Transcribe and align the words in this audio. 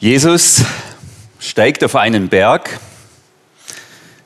Jesus 0.00 0.62
steigt 1.38 1.84
auf 1.84 1.94
einen 1.94 2.30
Berg. 2.30 2.80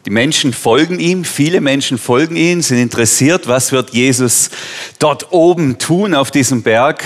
Die 0.07 0.11
Menschen 0.11 0.53
folgen 0.53 1.01
ihm, 1.01 1.25
viele 1.25 1.61
Menschen 1.61 1.99
folgen 1.99 2.37
ihm, 2.37 2.63
sind 2.63 2.79
interessiert, 2.79 3.49
was 3.49 3.73
wird 3.73 3.91
Jesus 3.91 4.51
dort 5.01 5.33
oben 5.33 5.79
tun 5.79 6.15
auf 6.15 6.31
diesem 6.31 6.63
Berg. 6.63 7.03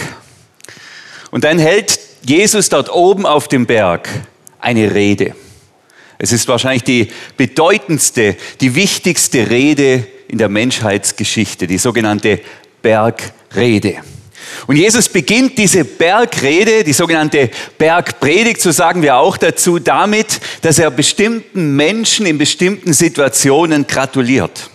Und 1.30 1.44
dann 1.44 1.58
hält 1.58 1.98
Jesus 2.20 2.68
dort 2.68 2.92
oben 2.92 3.24
auf 3.24 3.48
dem 3.48 3.64
Berg 3.64 4.06
eine 4.60 4.94
Rede. 4.94 5.34
Es 6.18 6.32
ist 6.32 6.46
wahrscheinlich 6.46 6.84
die 6.84 7.08
bedeutendste, 7.38 8.36
die 8.60 8.74
wichtigste 8.74 9.48
Rede 9.48 10.06
in 10.28 10.36
der 10.36 10.50
Menschheitsgeschichte, 10.50 11.66
die 11.66 11.78
sogenannte 11.78 12.42
Bergrede. 12.82 14.02
Und 14.66 14.76
Jesus 14.76 15.08
beginnt 15.08 15.58
diese 15.58 15.84
Bergrede, 15.84 16.84
die 16.84 16.92
sogenannte 16.92 17.50
Bergpredigt, 17.78 18.60
so 18.60 18.70
sagen 18.70 19.02
wir 19.02 19.16
auch 19.16 19.36
dazu, 19.36 19.78
damit, 19.78 20.40
dass 20.62 20.78
er 20.78 20.90
bestimmten 20.90 21.76
Menschen 21.76 22.26
in 22.26 22.38
bestimmten 22.38 22.92
Situationen 22.92 23.86
gratuliert. 23.86 24.70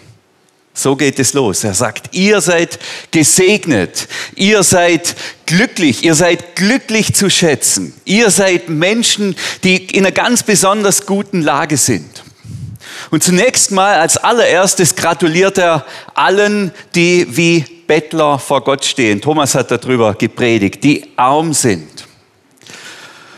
So 0.73 0.95
geht 0.95 1.20
es 1.20 1.34
los. 1.34 1.63
Er 1.63 1.75
sagt, 1.75 2.15
ihr 2.15 2.41
seid 2.41 2.79
gesegnet, 3.12 4.07
ihr 4.35 4.63
seid 4.63 5.15
glücklich, 5.45 6.03
ihr 6.03 6.15
seid 6.15 6.55
glücklich 6.55 7.13
zu 7.13 7.29
schätzen, 7.29 7.93
ihr 8.05 8.31
seid 8.31 8.70
Menschen, 8.70 9.35
die 9.63 9.85
in 9.85 10.03
einer 10.03 10.12
ganz 10.12 10.41
besonders 10.41 11.05
guten 11.05 11.41
Lage 11.41 11.77
sind. 11.77 12.23
Und 13.12 13.23
zunächst 13.23 13.70
mal 13.70 13.99
als 13.99 14.17
allererstes 14.17 14.95
gratuliert 14.95 15.59
er 15.59 15.85
allen, 16.15 16.71
die 16.95 17.27
wie 17.29 17.65
Bettler 17.87 18.39
vor 18.39 18.63
Gott 18.63 18.85
stehen. 18.85 19.21
Thomas 19.21 19.55
hat 19.55 19.71
darüber 19.71 20.13
gepredigt, 20.13 20.83
die 20.83 21.05
arm 21.15 21.53
sind. 21.53 22.07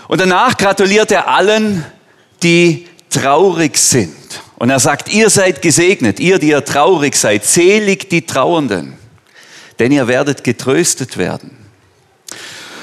Und 0.07 0.21
danach 0.21 0.55
gratuliert 0.57 1.11
er 1.11 1.27
allen, 1.27 1.85
die 2.43 2.87
traurig 3.09 3.77
sind. 3.77 4.15
Und 4.57 4.69
er 4.69 4.79
sagt, 4.79 5.11
ihr 5.11 5.29
seid 5.29 5.61
gesegnet, 5.61 6.19
ihr, 6.19 6.39
die 6.39 6.49
ihr 6.49 6.63
traurig 6.63 7.15
seid, 7.15 7.45
selig 7.45 8.09
die 8.09 8.25
Trauernden, 8.25 8.93
denn 9.79 9.91
ihr 9.91 10.07
werdet 10.07 10.43
getröstet 10.43 11.17
werden. 11.17 11.57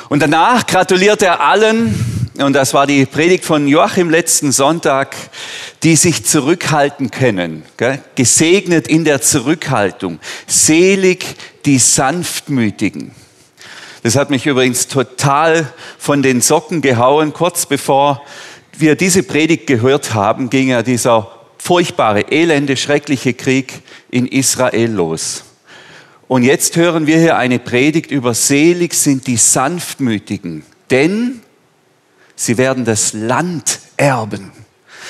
Und 0.08 0.20
danach 0.20 0.66
gratuliert 0.66 1.22
er 1.22 1.40
allen, 1.40 2.22
und 2.38 2.54
das 2.54 2.74
war 2.74 2.86
die 2.86 3.06
Predigt 3.06 3.44
von 3.44 3.68
Joachim 3.68 4.10
letzten 4.10 4.52
Sonntag, 4.52 5.16
die 5.82 5.96
sich 5.96 6.24
zurückhalten 6.24 7.10
können. 7.10 7.62
Gesegnet 8.14 8.88
in 8.88 9.04
der 9.04 9.20
Zurückhaltung. 9.20 10.18
Selig 10.46 11.24
die 11.66 11.78
Sanftmütigen. 11.78 13.12
Das 14.02 14.16
hat 14.16 14.30
mich 14.30 14.46
übrigens 14.46 14.88
total 14.88 15.72
von 15.98 16.22
den 16.22 16.40
Socken 16.40 16.80
gehauen. 16.82 17.32
Kurz 17.32 17.66
bevor 17.66 18.22
wir 18.76 18.96
diese 18.96 19.22
Predigt 19.22 19.66
gehört 19.66 20.14
haben, 20.14 20.50
ging 20.50 20.68
ja 20.68 20.82
dieser 20.82 21.30
furchtbare, 21.58 22.32
elende, 22.32 22.76
schreckliche 22.76 23.34
Krieg 23.34 23.82
in 24.10 24.26
Israel 24.26 24.90
los. 24.90 25.44
Und 26.26 26.42
jetzt 26.42 26.76
hören 26.76 27.06
wir 27.06 27.18
hier 27.18 27.36
eine 27.36 27.58
Predigt 27.58 28.10
über 28.10 28.34
selig 28.34 28.94
sind 28.94 29.26
die 29.26 29.36
Sanftmütigen, 29.36 30.64
denn 30.90 31.40
sie 32.34 32.58
werden 32.58 32.84
das 32.84 33.12
Land 33.12 33.80
erben. 33.96 34.50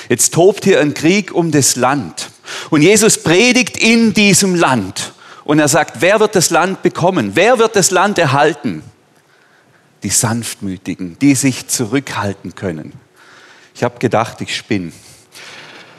Jetzt 0.08 0.34
tobt 0.34 0.64
hier 0.64 0.80
ein 0.80 0.94
Krieg 0.94 1.32
um 1.32 1.50
das 1.50 1.76
Land. 1.76 2.30
Und 2.70 2.82
Jesus 2.82 3.22
predigt 3.22 3.76
in 3.78 4.12
diesem 4.12 4.54
Land. 4.54 5.12
Und 5.44 5.58
er 5.58 5.68
sagt, 5.68 6.00
wer 6.00 6.20
wird 6.20 6.34
das 6.36 6.50
Land 6.50 6.82
bekommen? 6.82 7.32
Wer 7.34 7.58
wird 7.58 7.76
das 7.76 7.90
Land 7.90 8.18
erhalten? 8.18 8.82
Die 10.02 10.10
Sanftmütigen, 10.10 11.18
die 11.20 11.34
sich 11.34 11.68
zurückhalten 11.68 12.54
können. 12.54 12.92
Ich 13.74 13.82
habe 13.82 13.98
gedacht, 13.98 14.40
ich 14.40 14.56
spinne. 14.56 14.92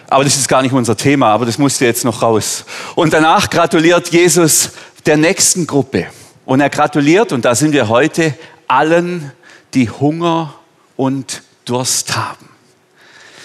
Aber 0.10 0.24
das 0.24 0.36
ist 0.36 0.48
gar 0.48 0.62
nicht 0.62 0.74
unser 0.74 0.96
Thema, 0.96 1.30
aber 1.30 1.46
das 1.46 1.58
musste 1.58 1.86
jetzt 1.86 2.06
noch 2.06 2.22
raus. 2.22 2.66
Und 2.96 3.14
danach 3.14 3.50
gratuliert 3.50 4.10
Jesus 4.10 4.72
der 5.06 5.18
nächsten 5.18 5.66
Gruppe. 5.66 6.08
Und 6.46 6.60
er 6.60 6.70
gratuliert, 6.70 7.32
und 7.32 7.46
da 7.46 7.56
sind 7.56 7.72
wir 7.72 7.88
heute, 7.88 8.36
allen, 8.68 9.32
die 9.74 9.90
Hunger 9.90 10.54
und 10.96 11.42
Durst 11.66 12.16
haben. 12.16 12.50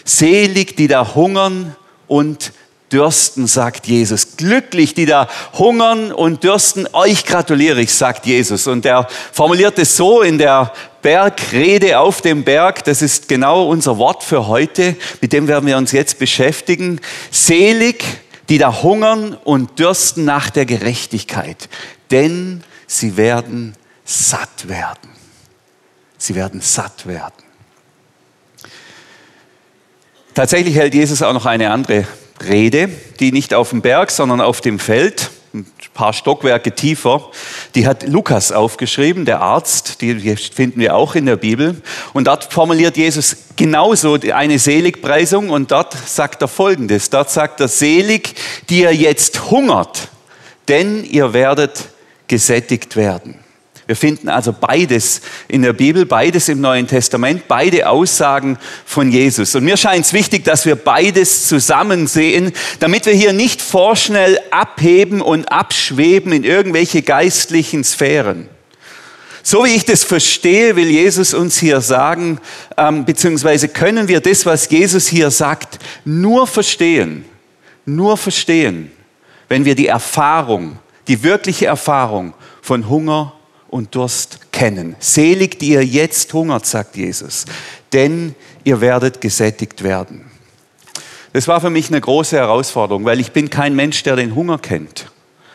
Selig, 0.05 0.77
die 0.77 0.89
da 0.89 1.15
hungern 1.15 1.77
und 2.07 2.53
dürsten, 2.93 3.47
sagt 3.47 3.87
Jesus. 3.87 4.37
Glücklich, 4.37 4.95
die 4.95 5.07
da 5.07 5.29
hungern 5.55 6.13
und 6.13 6.45
dürsten, 6.45 6.87
euch 6.93 7.25
gratuliere 7.25 7.81
ich, 7.81 7.95
sagt 7.95 8.27
Jesus. 8.27 8.67
Und 8.67 8.87
er 8.87 9.09
formuliert 9.33 9.79
es 9.79 9.97
so 9.97 10.23
in 10.23 10.39
der 10.39 10.73
Bergrede 11.03 11.99
auf 11.99 12.23
dem 12.23 12.45
Berg, 12.45 12.85
das 12.85 13.03
ist 13.03 13.29
genau 13.29 13.69
unser 13.69 13.99
Wort 13.99 14.25
für 14.25 14.49
heute, 14.49 14.97
mit 15.21 15.33
dem 15.33 15.47
werden 15.47 15.67
wir 15.67 15.77
uns 15.77 15.93
jetzt 15.93 16.19
beschäftigen. 16.19 17.01
Selig, 17.31 18.05
die 18.49 18.59
da 18.59 18.83
hungern 18.83 19.35
und 19.45 19.79
dürsten 19.79 20.25
nach 20.25 20.51
der 20.51 20.67
Gerechtigkeit, 20.67 21.69
denn 22.11 22.65
sie 22.87 23.17
werden 23.17 23.75
satt 24.05 24.69
werden. 24.69 25.11
Sie 26.17 26.35
werden 26.35 26.61
satt 26.61 27.07
werden. 27.07 27.45
Tatsächlich 30.35 30.75
hält 30.75 30.95
Jesus 30.95 31.23
auch 31.23 31.33
noch 31.33 31.47
eine 31.47 31.71
andere 31.71 32.07
Rede, 32.47 32.89
die 33.21 33.33
nicht 33.33 33.55
auf 33.55 33.71
dem 33.71 33.83
Berg, 33.83 34.11
sondern 34.11 34.41
auf 34.41 34.61
dem 34.61 34.79
Feld, 34.79 35.31
ein 35.55 35.67
paar 35.95 36.13
Stockwerke 36.13 36.73
tiefer, 36.73 37.31
die 37.75 37.87
hat 37.87 38.07
Lukas 38.07 38.53
aufgeschrieben, 38.53 39.25
der 39.25 39.41
Arzt, 39.41 40.01
die 40.03 40.37
finden 40.37 40.81
wir 40.81 40.95
auch 40.95 41.15
in 41.15 41.27
der 41.27 41.37
Bibel. 41.37 41.81
Und 42.13 42.27
dort 42.27 42.53
formuliert 42.53 42.97
Jesus 42.97 43.37
genauso 43.57 44.19
eine 44.33 44.59
Seligpreisung 44.59 45.51
und 45.51 45.71
dort 45.71 45.97
sagt 46.07 46.43
er 46.43 46.49
Folgendes. 46.49 47.11
Dort 47.11 47.31
sagt 47.31 47.61
er, 47.61 47.69
selig, 47.69 48.35
die 48.69 48.81
ihr 48.81 48.95
jetzt 48.95 49.51
hungert, 49.51 50.09
denn 50.69 51.05
ihr 51.05 51.33
werdet 51.33 51.89
gesättigt 52.29 52.97
werden. 52.97 53.39
Wir 53.89 53.97
finden 53.97 54.29
also 54.29 54.53
beides 54.53 55.23
in 55.49 55.63
der 55.63 55.73
Bibel, 55.73 56.05
beides 56.05 56.51
im 56.51 56.61
Neuen 56.61 56.87
Testament, 56.87 57.49
beide 57.49 57.89
Aussagen 57.89 58.59
von 58.85 59.11
Jesus. 59.11 59.55
Und 59.55 59.65
mir 59.65 59.79
scheint 59.79 60.05
es 60.05 60.13
wichtig, 60.13 60.45
dass 60.45 60.67
wir 60.67 60.77
beides 60.77 61.49
zusammen 61.49 62.07
sehen, 62.07 62.53
damit 62.81 63.07
wir 63.07 63.15
hier 63.15 63.33
nicht 63.33 63.63
vorschnell 63.63 64.39
abheben 64.51 65.23
und 65.23 65.51
abschweben 65.51 66.33
in 66.33 66.45
irgendwelche 66.45 67.01
geistlichen 67.01 67.83
Sphären. 67.83 68.51
So 69.43 69.65
wie 69.65 69.75
ich 69.75 69.87
das 69.87 70.05
verstehe, 70.05 70.77
will 70.77 70.89
Jesus 70.89 71.33
uns 71.33 71.57
hier 71.57 71.81
sagen, 71.81 72.41
ähm, 72.77 73.07
beziehungsweise 73.07 73.69
können 73.69 74.07
wir 74.07 74.21
das, 74.21 74.45
was 74.45 74.69
Jesus 74.69 75.09
hier 75.09 75.31
sagt, 75.31 75.79
nur 76.05 76.47
verstehen, 76.47 77.25
nur 77.87 78.19
verstehen, 78.19 78.93
wenn 79.49 79.65
wir 79.65 79.75
die 79.75 79.87
Erfahrung, 79.87 80.79
die 81.07 81.23
wirkliche 81.23 81.65
Erfahrung 81.65 82.35
von 82.61 82.91
Hunger 82.91 83.33
und 83.71 83.95
Durst 83.95 84.53
kennen. 84.53 84.97
Selig, 84.99 85.59
die 85.59 85.71
ihr 85.71 85.85
jetzt 85.85 86.33
hungert, 86.33 86.67
sagt 86.67 86.97
Jesus, 86.97 87.45
denn 87.93 88.35
ihr 88.65 88.81
werdet 88.81 89.21
gesättigt 89.21 89.83
werden. 89.83 90.31
Das 91.33 91.47
war 91.47 91.61
für 91.61 91.71
mich 91.71 91.89
eine 91.89 92.01
große 92.01 92.37
Herausforderung, 92.37 93.05
weil 93.05 93.21
ich 93.21 93.33
bin 93.33 93.51
kein 93.51 93.75
Mensch, 93.75 94.03
der 94.03 94.17
den 94.17 94.35
Hunger 94.35 94.59
kennt. 94.59 95.11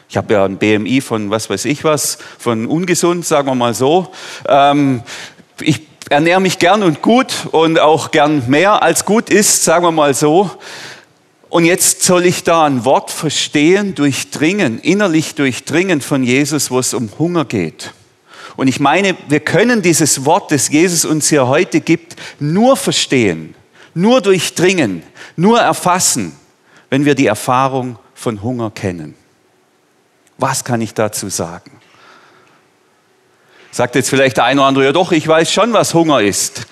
Ich 0.07 0.18
habe 0.18 0.34
ja 0.34 0.46
ein 0.46 0.57
BMI 0.57 1.02
von 1.02 1.31
was 1.31 1.50
weiß 1.50 1.66
ich 1.66 1.84
was, 1.84 2.19
von 2.38 2.68
ungesund, 2.68 3.25
sagen 3.25 3.47
wir 3.47 3.56
mal 3.56 3.73
so. 3.73 4.12
Ähm, 4.47 5.02
ich 5.59 5.81
ernähre 6.09 6.40
mich 6.40 6.59
gern 6.59 6.84
und 6.84 7.02
gut 7.02 7.34
und 7.52 7.79
auch 7.79 8.12
gern 8.12 8.44
mehr 8.47 8.84
als 8.84 9.06
gut 9.06 9.29
ist, 9.29 9.63
sagen 9.63 9.84
wir 9.85 9.91
mal 9.91 10.13
so. 10.13 10.52
Und 11.50 11.66
jetzt 11.66 12.03
soll 12.03 12.25
ich 12.25 12.44
da 12.44 12.66
ein 12.66 12.85
Wort 12.85 13.12
verstehen, 13.12 13.96
durchdringen, 13.96 14.79
innerlich 14.79 15.35
durchdringen 15.35 16.02
von 16.02 16.23
Jesus, 16.23 16.72
wo 16.72 16.79
es 16.79 16.94
um 16.94 17.09
Hunger 17.19 17.46
geht. 17.46 17.94
Und 18.56 18.68
ich 18.68 18.80
meine, 18.80 19.16
wir 19.28 19.40
können 19.40 19.81
dieses 19.81 20.25
Wort, 20.25 20.52
das 20.52 20.69
Jesus 20.69 21.06
uns 21.06 21.30
hier 21.30 21.47
heute 21.47 21.81
gibt, 21.81 22.16
nur 22.40 22.78
verstehen, 22.78 23.55
nur 23.94 24.22
durchdringen, 24.22 25.03
nur 25.35 25.59
erfassen, 25.59 26.35
wenn 26.90 27.05
wir 27.05 27.16
die 27.16 27.28
Erfahrung 27.28 27.97
von 28.14 28.41
Hunger 28.41 28.72
kennen. 28.72 29.16
Was 30.38 30.64
kann 30.64 30.82
ich 30.82 30.94
dazu 30.94 31.29
sagen? 31.29 31.72
Sagt 33.72 33.96
jetzt 33.96 34.09
vielleicht 34.09 34.38
der 34.38 34.46
eine 34.46 34.61
oder 34.61 34.67
andere, 34.67 34.85
ja 34.85 34.91
doch, 34.91 35.11
ich 35.11 35.28
weiß 35.28 35.52
schon, 35.52 35.73
was 35.73 35.96
Hunger 35.96 36.22
ist. 36.22 36.67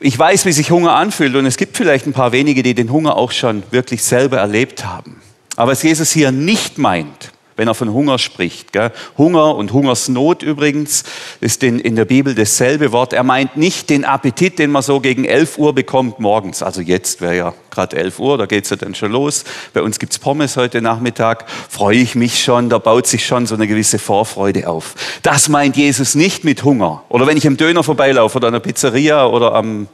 Ich 0.00 0.18
weiß, 0.18 0.44
wie 0.46 0.52
sich 0.52 0.70
Hunger 0.70 0.94
anfühlt 0.94 1.36
und 1.36 1.46
es 1.46 1.56
gibt 1.56 1.76
vielleicht 1.76 2.06
ein 2.06 2.12
paar 2.12 2.32
wenige, 2.32 2.62
die 2.62 2.74
den 2.74 2.90
Hunger 2.90 3.16
auch 3.16 3.30
schon 3.30 3.62
wirklich 3.70 4.02
selber 4.02 4.38
erlebt 4.38 4.84
haben. 4.84 5.20
Aber 5.56 5.72
was 5.72 5.82
Jesus 5.82 6.10
hier 6.10 6.32
nicht 6.32 6.78
meint, 6.78 7.32
wenn 7.60 7.68
er 7.68 7.74
von 7.74 7.92
Hunger 7.92 8.18
spricht. 8.18 8.72
Gell? 8.72 8.90
Hunger 9.18 9.54
und 9.54 9.74
Hungersnot 9.74 10.42
übrigens 10.42 11.04
ist 11.42 11.62
in, 11.62 11.78
in 11.78 11.94
der 11.94 12.06
Bibel 12.06 12.34
dasselbe 12.34 12.90
Wort. 12.90 13.12
Er 13.12 13.22
meint 13.22 13.58
nicht 13.58 13.90
den 13.90 14.06
Appetit, 14.06 14.58
den 14.58 14.70
man 14.70 14.80
so 14.80 14.98
gegen 14.98 15.26
11 15.26 15.58
Uhr 15.58 15.74
bekommt 15.74 16.20
morgens. 16.20 16.62
Also 16.62 16.80
jetzt 16.80 17.20
wäre 17.20 17.36
ja 17.36 17.54
gerade 17.70 17.98
11 17.98 18.18
Uhr, 18.18 18.38
da 18.38 18.46
geht 18.46 18.64
es 18.64 18.70
ja 18.70 18.76
dann 18.76 18.94
schon 18.94 19.12
los. 19.12 19.44
Bei 19.74 19.82
uns 19.82 19.98
gibt 19.98 20.14
es 20.14 20.18
Pommes 20.18 20.56
heute 20.56 20.80
Nachmittag. 20.80 21.44
Freue 21.68 21.98
ich 21.98 22.14
mich 22.14 22.42
schon, 22.42 22.70
da 22.70 22.78
baut 22.78 23.06
sich 23.06 23.26
schon 23.26 23.44
so 23.44 23.56
eine 23.56 23.66
gewisse 23.66 23.98
Vorfreude 23.98 24.66
auf. 24.66 24.94
Das 25.22 25.50
meint 25.50 25.76
Jesus 25.76 26.14
nicht 26.14 26.44
mit 26.44 26.64
Hunger. 26.64 27.02
Oder 27.10 27.26
wenn 27.26 27.36
ich 27.36 27.46
am 27.46 27.58
Döner 27.58 27.84
vorbeilaufe 27.84 28.38
oder 28.38 28.46
an 28.46 28.54
der 28.54 28.60
Pizzeria 28.60 29.26
oder 29.26 29.54
am 29.54 29.86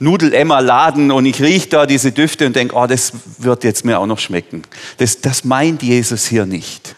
Nudel-Emma-Laden 0.00 1.10
und 1.10 1.26
ich 1.26 1.42
rieche 1.42 1.68
da 1.68 1.86
diese 1.86 2.12
Düfte 2.12 2.46
und 2.46 2.56
denke, 2.56 2.74
oh, 2.74 2.86
das 2.86 3.12
wird 3.38 3.64
jetzt 3.64 3.84
mir 3.84 3.98
auch 3.98 4.06
noch 4.06 4.18
schmecken. 4.18 4.62
Das, 4.98 5.20
das 5.20 5.44
meint 5.44 5.82
Jesus 5.82 6.26
hier 6.26 6.46
nicht. 6.46 6.94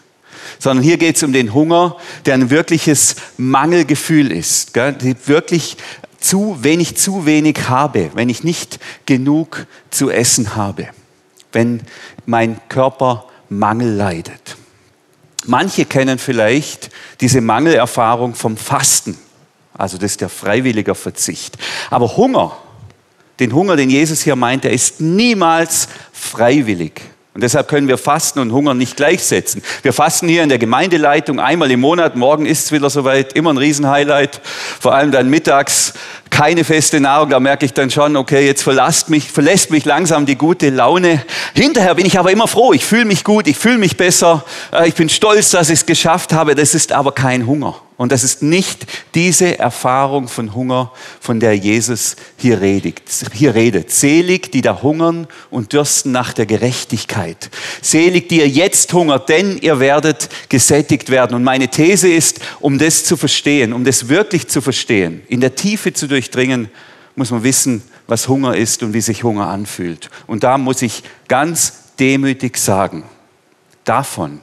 Sondern 0.59 0.83
hier 0.83 0.97
geht 0.97 1.15
es 1.15 1.23
um 1.23 1.33
den 1.33 1.53
Hunger, 1.53 1.97
der 2.25 2.35
ein 2.35 2.49
wirkliches 2.49 3.15
Mangelgefühl 3.37 4.31
ist. 4.31 4.73
Gell? 4.73 4.95
Wirklich 5.25 5.77
zu, 6.19 6.57
wenn 6.61 6.79
ich 6.79 6.97
zu 6.97 7.25
wenig 7.25 7.67
habe, 7.67 8.11
wenn 8.13 8.29
ich 8.29 8.43
nicht 8.43 8.79
genug 9.05 9.65
zu 9.89 10.11
essen 10.11 10.55
habe, 10.55 10.87
wenn 11.51 11.81
mein 12.25 12.59
Körper 12.69 13.25
Mangel 13.49 13.95
leidet. 13.95 14.55
Manche 15.45 15.85
kennen 15.85 16.19
vielleicht 16.19 16.91
diese 17.19 17.41
Mangelerfahrung 17.41 18.35
vom 18.35 18.55
Fasten. 18.57 19.17
Also 19.73 19.97
das 19.97 20.11
ist 20.11 20.21
der 20.21 20.29
freiwillige 20.29 20.93
Verzicht. 20.93 21.57
Aber 21.89 22.15
Hunger 22.15 22.55
den 23.41 23.53
Hunger, 23.53 23.75
den 23.75 23.89
Jesus 23.89 24.21
hier 24.21 24.35
meint, 24.35 24.63
der 24.63 24.71
ist 24.71 25.01
niemals 25.01 25.89
freiwillig. 26.13 27.01
Und 27.33 27.41
deshalb 27.41 27.69
können 27.69 27.87
wir 27.87 27.97
Fasten 27.97 28.39
und 28.39 28.51
Hunger 28.51 28.73
nicht 28.73 28.97
gleichsetzen. 28.97 29.63
Wir 29.83 29.93
fasten 29.93 30.27
hier 30.27 30.43
in 30.43 30.49
der 30.49 30.57
Gemeindeleitung 30.57 31.39
einmal 31.39 31.71
im 31.71 31.79
Monat. 31.79 32.17
Morgen 32.17 32.45
ist 32.45 32.65
es 32.65 32.71
wieder 32.73 32.89
soweit. 32.89 33.33
Immer 33.33 33.53
ein 33.53 33.57
Riesenhighlight. 33.57 34.41
Vor 34.79 34.93
allem 34.93 35.11
dann 35.11 35.29
mittags 35.29 35.93
keine 36.29 36.65
feste 36.65 36.99
Nahrung. 36.99 37.29
Da 37.29 37.39
merke 37.39 37.65
ich 37.65 37.73
dann 37.73 37.89
schon, 37.89 38.17
okay, 38.17 38.45
jetzt 38.45 38.63
verlässt 38.63 39.09
mich, 39.09 39.31
verlässt 39.31 39.71
mich 39.71 39.85
langsam 39.85 40.25
die 40.25 40.35
gute 40.35 40.71
Laune. 40.71 41.23
Hinterher 41.55 41.95
bin 41.95 42.05
ich 42.05 42.19
aber 42.19 42.31
immer 42.31 42.47
froh. 42.47 42.73
Ich 42.73 42.83
fühle 42.83 43.05
mich 43.05 43.23
gut. 43.23 43.47
Ich 43.47 43.57
fühle 43.57 43.77
mich 43.77 43.95
besser. 43.95 44.43
Äh, 44.73 44.89
ich 44.89 44.95
bin 44.95 45.07
stolz, 45.07 45.51
dass 45.51 45.69
ich 45.69 45.79
es 45.79 45.85
geschafft 45.85 46.33
habe. 46.33 46.53
Das 46.53 46.75
ist 46.75 46.91
aber 46.91 47.13
kein 47.13 47.47
Hunger. 47.47 47.75
Und 48.01 48.11
das 48.11 48.23
ist 48.23 48.41
nicht 48.41 48.87
diese 49.13 49.59
Erfahrung 49.59 50.27
von 50.27 50.55
Hunger, 50.55 50.91
von 51.19 51.39
der 51.39 51.55
Jesus 51.55 52.15
hier 52.35 52.59
redet. 52.59 52.99
Hier 53.31 53.53
redet. 53.53 53.91
Selig, 53.91 54.51
die 54.51 54.63
da 54.63 54.81
hungern 54.81 55.27
und 55.51 55.71
dürsten 55.71 56.11
nach 56.11 56.33
der 56.33 56.47
Gerechtigkeit. 56.47 57.51
Selig, 57.79 58.27
die 58.27 58.39
ihr 58.39 58.47
jetzt 58.47 58.91
hungert, 58.91 59.29
denn 59.29 59.55
ihr 59.59 59.79
werdet 59.79 60.29
gesättigt 60.49 61.11
werden. 61.11 61.35
Und 61.35 61.43
meine 61.43 61.67
These 61.67 62.11
ist, 62.11 62.39
um 62.59 62.79
das 62.79 63.03
zu 63.03 63.17
verstehen, 63.17 63.71
um 63.71 63.83
das 63.83 64.07
wirklich 64.07 64.47
zu 64.47 64.61
verstehen, 64.61 65.21
in 65.27 65.39
der 65.39 65.53
Tiefe 65.53 65.93
zu 65.93 66.07
durchdringen, 66.07 66.71
muss 67.15 67.29
man 67.29 67.43
wissen, 67.43 67.83
was 68.07 68.27
Hunger 68.27 68.57
ist 68.57 68.81
und 68.81 68.95
wie 68.95 69.01
sich 69.01 69.23
Hunger 69.23 69.45
anfühlt. 69.45 70.09
Und 70.25 70.43
da 70.43 70.57
muss 70.57 70.81
ich 70.81 71.03
ganz 71.27 71.73
demütig 71.99 72.57
sagen, 72.57 73.03
davon 73.85 74.41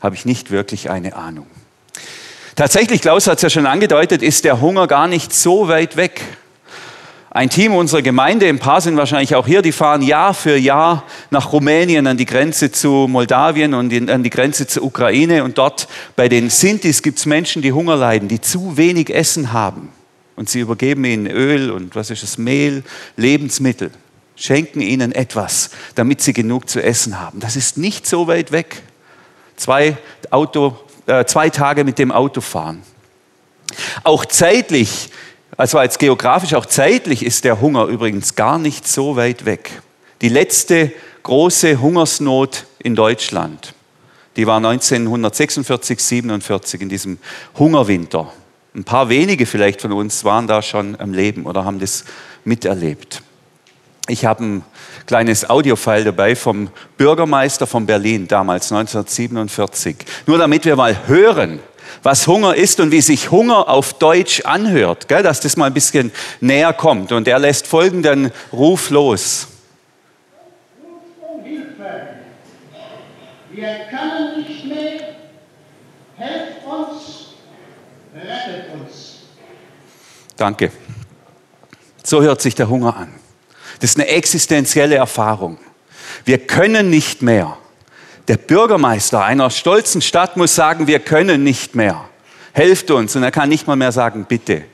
habe 0.00 0.14
ich 0.14 0.24
nicht 0.24 0.52
wirklich 0.52 0.88
eine 0.88 1.16
Ahnung. 1.16 1.48
Tatsächlich, 2.54 3.00
Klaus 3.00 3.26
hat 3.26 3.36
es 3.36 3.42
ja 3.42 3.50
schon 3.50 3.64
angedeutet, 3.64 4.22
ist 4.22 4.44
der 4.44 4.60
Hunger 4.60 4.86
gar 4.86 5.08
nicht 5.08 5.32
so 5.32 5.68
weit 5.68 5.96
weg. 5.96 6.20
Ein 7.30 7.48
Team 7.48 7.74
unserer 7.74 8.02
Gemeinde, 8.02 8.46
ein 8.46 8.58
paar 8.58 8.82
sind 8.82 8.98
wahrscheinlich 8.98 9.34
auch 9.34 9.46
hier, 9.46 9.62
die 9.62 9.72
fahren 9.72 10.02
Jahr 10.02 10.34
für 10.34 10.58
Jahr 10.58 11.04
nach 11.30 11.50
Rumänien 11.50 12.06
an 12.06 12.18
die 12.18 12.26
Grenze 12.26 12.70
zu 12.70 13.06
Moldawien 13.08 13.72
und 13.72 14.10
an 14.10 14.22
die 14.22 14.28
Grenze 14.28 14.66
zur 14.66 14.82
Ukraine. 14.82 15.44
Und 15.44 15.56
dort 15.56 15.88
bei 16.14 16.28
den 16.28 16.50
Sintis 16.50 17.00
gibt 17.00 17.18
es 17.18 17.24
Menschen, 17.24 17.62
die 17.62 17.72
Hunger 17.72 17.96
leiden, 17.96 18.28
die 18.28 18.42
zu 18.42 18.76
wenig 18.76 19.08
Essen 19.14 19.54
haben. 19.54 19.88
Und 20.36 20.50
sie 20.50 20.60
übergeben 20.60 21.06
ihnen 21.06 21.26
Öl 21.26 21.70
und 21.70 21.96
was 21.96 22.10
ist 22.10 22.22
das, 22.22 22.36
Mehl, 22.36 22.82
Lebensmittel, 23.16 23.92
schenken 24.36 24.82
ihnen 24.82 25.12
etwas, 25.12 25.70
damit 25.94 26.20
sie 26.20 26.34
genug 26.34 26.68
zu 26.68 26.82
essen 26.82 27.18
haben. 27.18 27.40
Das 27.40 27.56
ist 27.56 27.78
nicht 27.78 28.06
so 28.06 28.26
weit 28.26 28.52
weg. 28.52 28.82
Zwei 29.56 29.96
Auto, 30.30 30.76
äh, 31.06 31.24
zwei 31.24 31.50
Tage 31.50 31.84
mit 31.84 31.98
dem 31.98 32.12
Auto 32.12 32.40
fahren. 32.40 32.82
Auch 34.04 34.24
zeitlich, 34.24 35.10
also 35.56 35.78
als 35.78 35.98
geografisch, 35.98 36.54
auch 36.54 36.66
zeitlich 36.66 37.24
ist 37.24 37.44
der 37.44 37.60
Hunger 37.60 37.86
übrigens 37.86 38.34
gar 38.34 38.58
nicht 38.58 38.86
so 38.86 39.16
weit 39.16 39.44
weg. 39.44 39.82
Die 40.20 40.28
letzte 40.28 40.92
große 41.22 41.80
Hungersnot 41.80 42.66
in 42.78 42.94
Deutschland, 42.94 43.74
die 44.36 44.46
war 44.46 44.58
1946, 44.58 46.00
47 46.00 46.80
in 46.80 46.88
diesem 46.88 47.18
Hungerwinter. 47.58 48.32
Ein 48.74 48.84
paar 48.84 49.08
wenige 49.08 49.44
vielleicht 49.44 49.82
von 49.82 49.92
uns 49.92 50.24
waren 50.24 50.46
da 50.46 50.62
schon 50.62 50.98
am 50.98 51.12
Leben 51.12 51.44
oder 51.44 51.64
haben 51.64 51.78
das 51.78 52.04
miterlebt. 52.44 53.22
Ich 54.08 54.24
habe 54.24 54.44
ein 54.44 54.64
kleines 55.06 55.48
Audiofile 55.48 56.04
dabei 56.04 56.36
vom 56.36 56.70
Bürgermeister 56.96 57.66
von 57.66 57.86
Berlin 57.86 58.28
damals 58.28 58.72
1947. 58.72 59.96
Nur 60.26 60.38
damit 60.38 60.64
wir 60.64 60.76
mal 60.76 60.96
hören, 61.06 61.60
was 62.02 62.26
Hunger 62.26 62.54
ist 62.54 62.80
und 62.80 62.90
wie 62.90 63.00
sich 63.00 63.30
Hunger 63.30 63.68
auf 63.68 63.94
Deutsch 63.94 64.42
anhört, 64.44 65.08
gell, 65.08 65.22
dass 65.22 65.40
das 65.40 65.56
mal 65.56 65.66
ein 65.66 65.74
bisschen 65.74 66.10
näher 66.40 66.72
kommt. 66.72 67.12
Und 67.12 67.28
er 67.28 67.38
lässt 67.38 67.66
folgenden 67.66 68.30
Ruf 68.52 68.90
los. 68.90 69.48
Wir 73.52 73.80
können 73.90 74.46
nicht 74.48 74.64
mehr. 74.64 75.14
Helft 76.16 76.64
uns, 76.64 77.34
rettet 78.14 78.72
uns. 78.74 79.20
Danke. 80.36 80.72
So 82.02 82.22
hört 82.22 82.40
sich 82.40 82.54
der 82.54 82.68
Hunger 82.68 82.96
an. 82.96 83.21
Das 83.80 83.90
ist 83.90 83.96
eine 83.96 84.08
existenzielle 84.08 84.96
Erfahrung. 84.96 85.58
Wir 86.24 86.38
können 86.38 86.90
nicht 86.90 87.22
mehr. 87.22 87.56
Der 88.28 88.36
Bürgermeister 88.36 89.24
einer 89.24 89.50
stolzen 89.50 90.00
Stadt 90.00 90.36
muss 90.36 90.54
sagen, 90.54 90.86
wir 90.86 91.00
können 91.00 91.42
nicht 91.42 91.74
mehr. 91.74 92.08
Helft 92.52 92.90
uns. 92.90 93.16
Und 93.16 93.22
er 93.22 93.30
kann 93.30 93.48
nicht 93.48 93.66
mal 93.66 93.76
mehr 93.76 93.92
sagen, 93.92 94.26
bitte. 94.28 94.64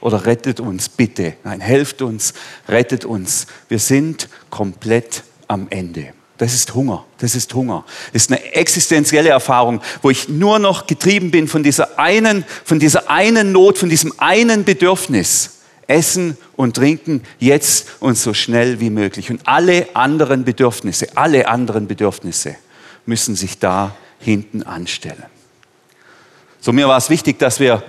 Oder 0.00 0.26
rettet 0.26 0.60
uns, 0.60 0.88
bitte. 0.88 1.34
Nein, 1.44 1.60
helft 1.60 2.02
uns, 2.02 2.34
rettet 2.68 3.04
uns. 3.04 3.46
Wir 3.68 3.78
sind 3.78 4.28
komplett 4.50 5.24
am 5.48 5.66
Ende. 5.70 6.12
Das 6.36 6.54
ist 6.54 6.74
Hunger. 6.74 7.04
Das 7.18 7.34
ist 7.34 7.52
Hunger. 7.52 7.84
Das 8.12 8.22
ist 8.22 8.30
eine 8.30 8.54
existenzielle 8.54 9.30
Erfahrung, 9.30 9.80
wo 10.02 10.10
ich 10.10 10.28
nur 10.28 10.60
noch 10.60 10.86
getrieben 10.86 11.32
bin 11.32 11.48
von 11.48 11.64
dieser 11.64 11.98
einen, 11.98 12.44
von 12.64 12.78
dieser 12.78 13.10
einen 13.10 13.50
Not, 13.50 13.78
von 13.78 13.88
diesem 13.88 14.12
einen 14.18 14.64
Bedürfnis. 14.64 15.57
Essen 15.88 16.36
und 16.54 16.76
Trinken 16.76 17.22
jetzt 17.40 17.88
und 17.98 18.16
so 18.16 18.34
schnell 18.34 18.78
wie 18.78 18.90
möglich. 18.90 19.30
Und 19.30 19.40
alle 19.48 19.88
anderen 19.94 20.44
Bedürfnisse, 20.44 21.08
alle 21.16 21.48
anderen 21.48 21.88
Bedürfnisse 21.88 22.54
müssen 23.06 23.34
sich 23.34 23.58
da 23.58 23.96
hinten 24.20 24.62
anstellen. 24.62 25.24
So 26.60 26.72
mir 26.72 26.86
war 26.88 26.98
es 26.98 27.10
wichtig, 27.10 27.38
dass 27.38 27.58
wir 27.58 27.82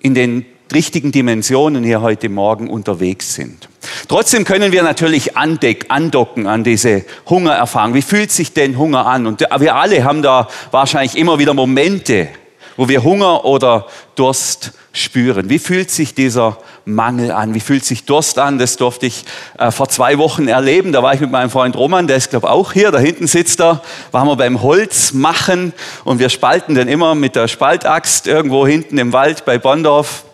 in 0.00 0.14
den 0.14 0.44
richtigen 0.72 1.12
Dimensionen 1.12 1.84
hier 1.84 2.00
heute 2.00 2.28
Morgen 2.28 2.68
unterwegs 2.68 3.34
sind. 3.34 3.68
Trotzdem 4.08 4.44
können 4.44 4.72
wir 4.72 4.82
natürlich 4.82 5.36
andocken 5.36 6.46
an 6.46 6.64
diese 6.64 7.04
Hungererfahrung. 7.28 7.94
Wie 7.94 8.02
fühlt 8.02 8.30
sich 8.30 8.52
denn 8.52 8.78
Hunger 8.78 9.06
an? 9.06 9.26
Und 9.26 9.40
wir 9.40 9.74
alle 9.74 10.04
haben 10.04 10.22
da 10.22 10.48
wahrscheinlich 10.70 11.16
immer 11.16 11.38
wieder 11.38 11.54
Momente, 11.54 12.28
wo 12.76 12.88
wir 12.88 13.02
Hunger 13.02 13.44
oder 13.44 13.86
Durst 14.14 14.72
spüren. 14.92 15.48
Wie 15.48 15.58
fühlt 15.58 15.90
sich 15.90 16.14
dieser 16.14 16.58
Mangel 16.84 17.30
an? 17.30 17.54
Wie 17.54 17.60
fühlt 17.60 17.84
sich 17.84 18.04
Durst 18.04 18.38
an? 18.38 18.58
Das 18.58 18.76
durfte 18.76 19.06
ich 19.06 19.24
äh, 19.58 19.70
vor 19.70 19.88
zwei 19.88 20.18
Wochen 20.18 20.48
erleben. 20.48 20.92
Da 20.92 21.02
war 21.02 21.14
ich 21.14 21.20
mit 21.20 21.30
meinem 21.30 21.50
Freund 21.50 21.76
Roman, 21.76 22.06
der 22.06 22.16
ist 22.16 22.30
glaube 22.30 22.50
auch 22.50 22.72
hier, 22.72 22.90
da 22.90 22.98
hinten 22.98 23.26
sitzt 23.26 23.60
er. 23.60 23.82
Waren 24.10 24.26
wir 24.26 24.36
beim 24.36 24.62
Holz 24.62 25.12
machen 25.12 25.72
und 26.04 26.18
wir 26.18 26.28
spalten 26.28 26.74
dann 26.74 26.88
immer 26.88 27.14
mit 27.14 27.36
der 27.36 27.48
Spaltaxt 27.48 28.26
irgendwo 28.26 28.66
hinten 28.66 28.98
im 28.98 29.12
Wald 29.12 29.44
bei 29.44 29.58
Bondorf 29.58 30.24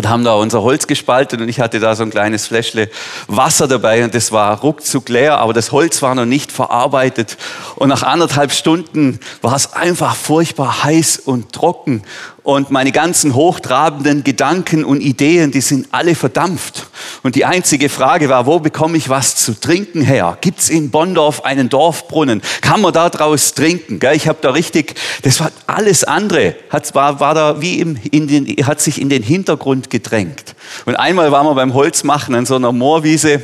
und 0.00 0.08
haben 0.08 0.24
da 0.24 0.32
unser 0.34 0.62
Holz 0.62 0.86
gespalten 0.86 1.42
und 1.42 1.48
ich 1.50 1.60
hatte 1.60 1.78
da 1.78 1.94
so 1.94 2.02
ein 2.02 2.08
kleines 2.08 2.46
Fläschle 2.46 2.88
Wasser 3.26 3.68
dabei 3.68 4.02
und 4.02 4.14
das 4.14 4.32
war 4.32 4.58
ruckzuck 4.58 5.10
leer, 5.10 5.38
aber 5.38 5.52
das 5.52 5.72
Holz 5.72 6.00
war 6.00 6.14
noch 6.14 6.24
nicht 6.24 6.52
verarbeitet. 6.52 7.36
Und 7.76 7.90
nach 7.90 8.02
anderthalb 8.02 8.50
Stunden 8.52 9.20
war 9.42 9.54
es 9.54 9.74
einfach 9.74 10.16
furchtbar 10.16 10.84
heiß 10.84 11.18
und 11.18 11.52
trocken 11.52 12.02
und 12.42 12.70
meine 12.70 12.90
ganzen 12.92 13.34
hochtrabenden 13.34 14.24
Gedanken 14.24 14.84
und 14.84 15.00
Ideen, 15.00 15.50
die 15.50 15.60
sind 15.60 15.88
alle 15.90 16.14
verdampft. 16.14 16.86
Und 17.22 17.34
die 17.34 17.44
einzige 17.44 17.88
Frage 17.88 18.28
war, 18.28 18.46
wo 18.46 18.60
bekomme 18.60 18.96
ich 18.96 19.08
was 19.08 19.36
zu 19.36 19.58
trinken 19.58 20.00
her? 20.00 20.38
Gibt 20.40 20.60
es 20.60 20.70
in 20.70 20.90
Bondorf 20.90 21.44
einen 21.44 21.68
Dorfbrunnen? 21.68 22.40
Kann 22.62 22.80
man 22.80 22.92
da 22.92 23.10
draus 23.10 23.54
trinken? 23.54 24.00
Ich 24.14 24.26
habe 24.26 24.38
da 24.40 24.50
richtig, 24.50 24.94
das 25.22 25.40
war 25.40 25.50
alles 25.66 26.04
andere, 26.04 26.56
hat, 26.70 26.94
war, 26.94 27.20
war 27.20 27.34
da 27.34 27.60
wie 27.60 27.78
im, 27.78 27.98
in 28.10 28.26
den, 28.26 28.66
hat 28.66 28.80
sich 28.80 29.00
in 29.00 29.10
den 29.10 29.22
Hintergrund 29.22 29.90
gedrängt. 29.90 30.54
Und 30.86 30.96
einmal 30.96 31.32
waren 31.32 31.46
wir 31.46 31.54
beim 31.54 31.74
Holzmachen 31.74 32.34
an 32.34 32.46
so 32.46 32.56
einer 32.56 32.72
Moorwiese, 32.72 33.42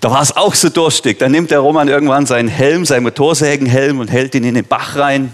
da 0.00 0.10
war 0.10 0.22
es 0.22 0.36
auch 0.36 0.54
so 0.54 0.68
durstig. 0.68 1.18
Da 1.18 1.28
nimmt 1.28 1.50
der 1.50 1.60
Roman 1.60 1.88
irgendwann 1.88 2.26
seinen 2.26 2.48
Helm, 2.48 2.84
seinen 2.84 3.02
Motorsägenhelm 3.02 3.98
und 3.98 4.10
hält 4.10 4.34
ihn 4.34 4.44
in 4.44 4.54
den 4.54 4.64
Bach 4.64 4.96
rein 4.96 5.32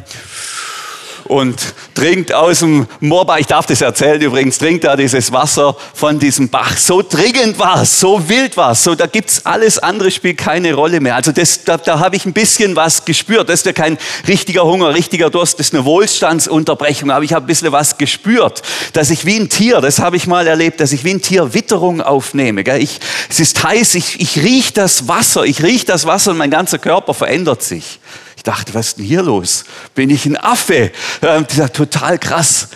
und 1.33 1.75
trinkt 1.95 2.35
aus 2.35 2.59
dem 2.59 2.87
Moorbach, 3.01 3.39
ich 3.39 3.47
darf 3.47 3.65
das 3.65 3.81
erzählen 3.81 4.21
übrigens, 4.21 4.59
trinkt 4.59 4.85
da 4.85 4.97
dieses 4.97 5.33
Wasser 5.33 5.75
von 5.95 6.19
diesem 6.19 6.51
Bach. 6.51 6.77
So 6.77 7.03
dringend 7.03 7.59
war 7.59 7.83
es, 7.83 7.99
so 7.99 8.29
wild 8.29 8.59
war 8.59 8.73
es, 8.73 8.85
so, 8.85 8.95
da 8.95 9.07
gibt's 9.07 9.47
alles 9.47 9.79
andere 9.79 10.11
spielt 10.11 10.37
keine 10.37 10.75
Rolle 10.75 11.01
mehr. 11.01 11.17
Also 11.17 11.33
das, 11.33 11.65
da, 11.65 11.79
da 11.79 11.99
habe 12.01 12.17
ich 12.17 12.27
ein 12.27 12.35
bisschen 12.35 12.77
was 12.77 13.07
gespürt. 13.07 13.49
Das 13.49 13.61
ist 13.61 13.67
ja 13.67 13.73
kein 13.73 13.97
richtiger 14.29 14.65
Hunger, 14.65 14.93
richtiger 14.93 15.31
Durst, 15.31 15.59
das 15.59 15.69
ist 15.69 15.75
eine 15.75 15.87
Wohlstandsunterbrechung, 15.87 17.11
aber 17.11 17.25
ich 17.25 17.33
habe 17.33 17.47
ein 17.47 17.49
bisschen 17.49 17.73
was 17.73 17.97
gespürt, 17.97 18.61
dass 18.93 19.09
ich 19.09 19.25
wie 19.25 19.39
ein 19.39 19.49
Tier, 19.49 19.81
das 19.81 20.01
habe 20.01 20.19
ich 20.19 20.27
mal 20.27 20.47
erlebt, 20.47 20.81
dass 20.81 20.93
ich 20.93 21.03
wie 21.03 21.15
ein 21.15 21.23
Tier 21.23 21.55
Witterung 21.55 22.03
aufnehme. 22.03 22.63
Gell? 22.63 22.83
Ich, 22.83 23.01
es 23.31 23.41
ist 23.41 23.65
heiß, 23.65 23.95
ich, 23.95 24.21
ich 24.21 24.37
rieche 24.37 24.75
das 24.75 25.09
Wasser, 25.09 25.45
ich 25.45 25.63
rieche 25.63 25.87
das 25.87 26.05
Wasser 26.05 26.33
und 26.33 26.37
mein 26.37 26.51
ganzer 26.51 26.79
Körper 26.79 27.15
verändert 27.15 27.63
sich. 27.63 28.01
Ich 28.37 28.43
dachte, 28.43 28.75
was 28.75 28.89
ist 28.89 28.99
denn 28.99 29.05
hier 29.05 29.23
los? 29.23 29.65
Bin 29.95 30.11
ich 30.11 30.27
ein 30.27 30.37
Affe? 30.37 30.93
Ähm, 31.23 31.47
total 31.73 32.19
krass. 32.19 32.69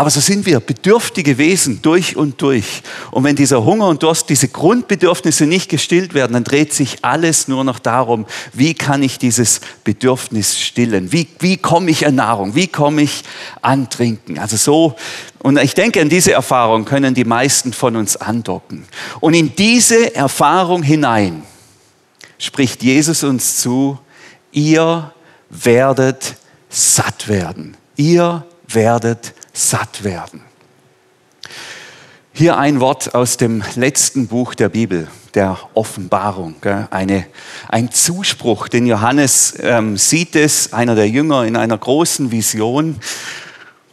Aber 0.00 0.08
so 0.08 0.20
sind 0.20 0.46
wir, 0.46 0.60
bedürftige 0.60 1.36
Wesen 1.36 1.82
durch 1.82 2.16
und 2.16 2.40
durch. 2.40 2.82
Und 3.10 3.24
wenn 3.24 3.36
dieser 3.36 3.64
Hunger 3.66 3.88
und 3.88 4.02
Durst, 4.02 4.30
diese 4.30 4.48
Grundbedürfnisse 4.48 5.44
nicht 5.44 5.68
gestillt 5.68 6.14
werden, 6.14 6.32
dann 6.32 6.44
dreht 6.44 6.72
sich 6.72 7.04
alles 7.04 7.48
nur 7.48 7.64
noch 7.64 7.78
darum, 7.78 8.24
wie 8.54 8.72
kann 8.72 9.02
ich 9.02 9.18
dieses 9.18 9.60
Bedürfnis 9.84 10.58
stillen? 10.58 11.12
Wie, 11.12 11.28
wie 11.40 11.58
komme 11.58 11.90
ich 11.90 12.06
an 12.06 12.14
Nahrung? 12.14 12.54
Wie 12.54 12.68
komme 12.68 13.02
ich 13.02 13.24
an 13.60 13.90
Trinken? 13.90 14.38
Also 14.38 14.56
so, 14.56 14.96
und 15.40 15.58
ich 15.58 15.74
denke, 15.74 16.00
an 16.00 16.08
diese 16.08 16.32
Erfahrung 16.32 16.86
können 16.86 17.12
die 17.12 17.26
meisten 17.26 17.74
von 17.74 17.96
uns 17.96 18.16
andocken. 18.16 18.86
Und 19.20 19.34
in 19.34 19.54
diese 19.54 20.14
Erfahrung 20.14 20.82
hinein 20.82 21.42
spricht 22.38 22.82
Jesus 22.82 23.22
uns 23.22 23.58
zu, 23.58 23.98
ihr 24.52 25.12
werdet 25.48 26.36
satt 26.68 27.28
werden. 27.28 27.76
Ihr 27.96 28.44
werdet 28.66 29.34
satt 29.52 30.04
werden. 30.04 30.42
Hier 32.32 32.56
ein 32.56 32.80
Wort 32.80 33.14
aus 33.14 33.36
dem 33.36 33.62
letzten 33.74 34.28
Buch 34.28 34.54
der 34.54 34.68
Bibel, 34.68 35.08
der 35.34 35.58
Offenbarung. 35.74 36.54
Eine, 36.90 37.26
ein 37.68 37.90
Zuspruch, 37.90 38.68
den 38.68 38.86
Johannes 38.86 39.54
ähm, 39.60 39.98
sieht 39.98 40.36
es, 40.36 40.72
einer 40.72 40.94
der 40.94 41.08
Jünger, 41.08 41.44
in 41.44 41.56
einer 41.56 41.76
großen 41.76 42.30
Vision. 42.30 42.98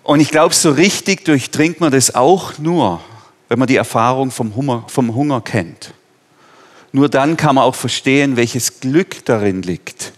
Und 0.03 0.19
ich 0.21 0.29
glaube, 0.29 0.53
so 0.53 0.71
richtig 0.71 1.25
durchdringt 1.25 1.81
man 1.81 1.91
das 1.91 2.15
auch 2.15 2.57
nur, 2.57 3.01
wenn 3.49 3.59
man 3.59 3.67
die 3.67 3.75
Erfahrung 3.75 4.31
vom 4.31 4.55
Hunger, 4.55 4.85
vom 4.87 5.13
Hunger 5.13 5.41
kennt. 5.41 5.93
Nur 6.93 7.09
dann 7.09 7.35
kann 7.35 7.55
man 7.55 7.65
auch 7.65 7.75
verstehen, 7.75 8.37
welches 8.37 8.79
Glück 8.79 9.25
darin 9.25 9.61
liegt, 9.61 10.13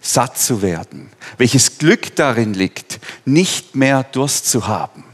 satt 0.00 0.38
zu 0.38 0.62
werden. 0.62 1.10
Welches 1.38 1.78
Glück 1.78 2.14
darin 2.16 2.54
liegt, 2.54 3.00
nicht 3.24 3.74
mehr 3.74 4.04
Durst 4.04 4.50
zu 4.50 4.66
haben. 4.66 5.04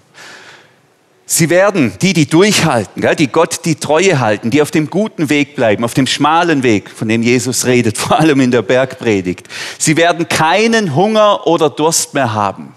Sie 1.28 1.50
werden 1.50 1.92
die, 2.00 2.12
die 2.12 2.26
durchhalten, 2.26 3.04
die 3.18 3.26
Gott 3.26 3.64
die 3.64 3.74
Treue 3.74 4.20
halten, 4.20 4.50
die 4.50 4.62
auf 4.62 4.70
dem 4.70 4.88
guten 4.88 5.28
Weg 5.28 5.56
bleiben, 5.56 5.82
auf 5.82 5.92
dem 5.92 6.06
schmalen 6.06 6.62
Weg, 6.62 6.88
von 6.88 7.08
dem 7.08 7.20
Jesus 7.22 7.66
redet, 7.66 7.98
vor 7.98 8.20
allem 8.20 8.40
in 8.40 8.52
der 8.52 8.62
Bergpredigt. 8.62 9.48
Sie 9.76 9.96
werden 9.96 10.28
keinen 10.28 10.94
Hunger 10.94 11.48
oder 11.48 11.68
Durst 11.68 12.14
mehr 12.14 12.32
haben. 12.32 12.74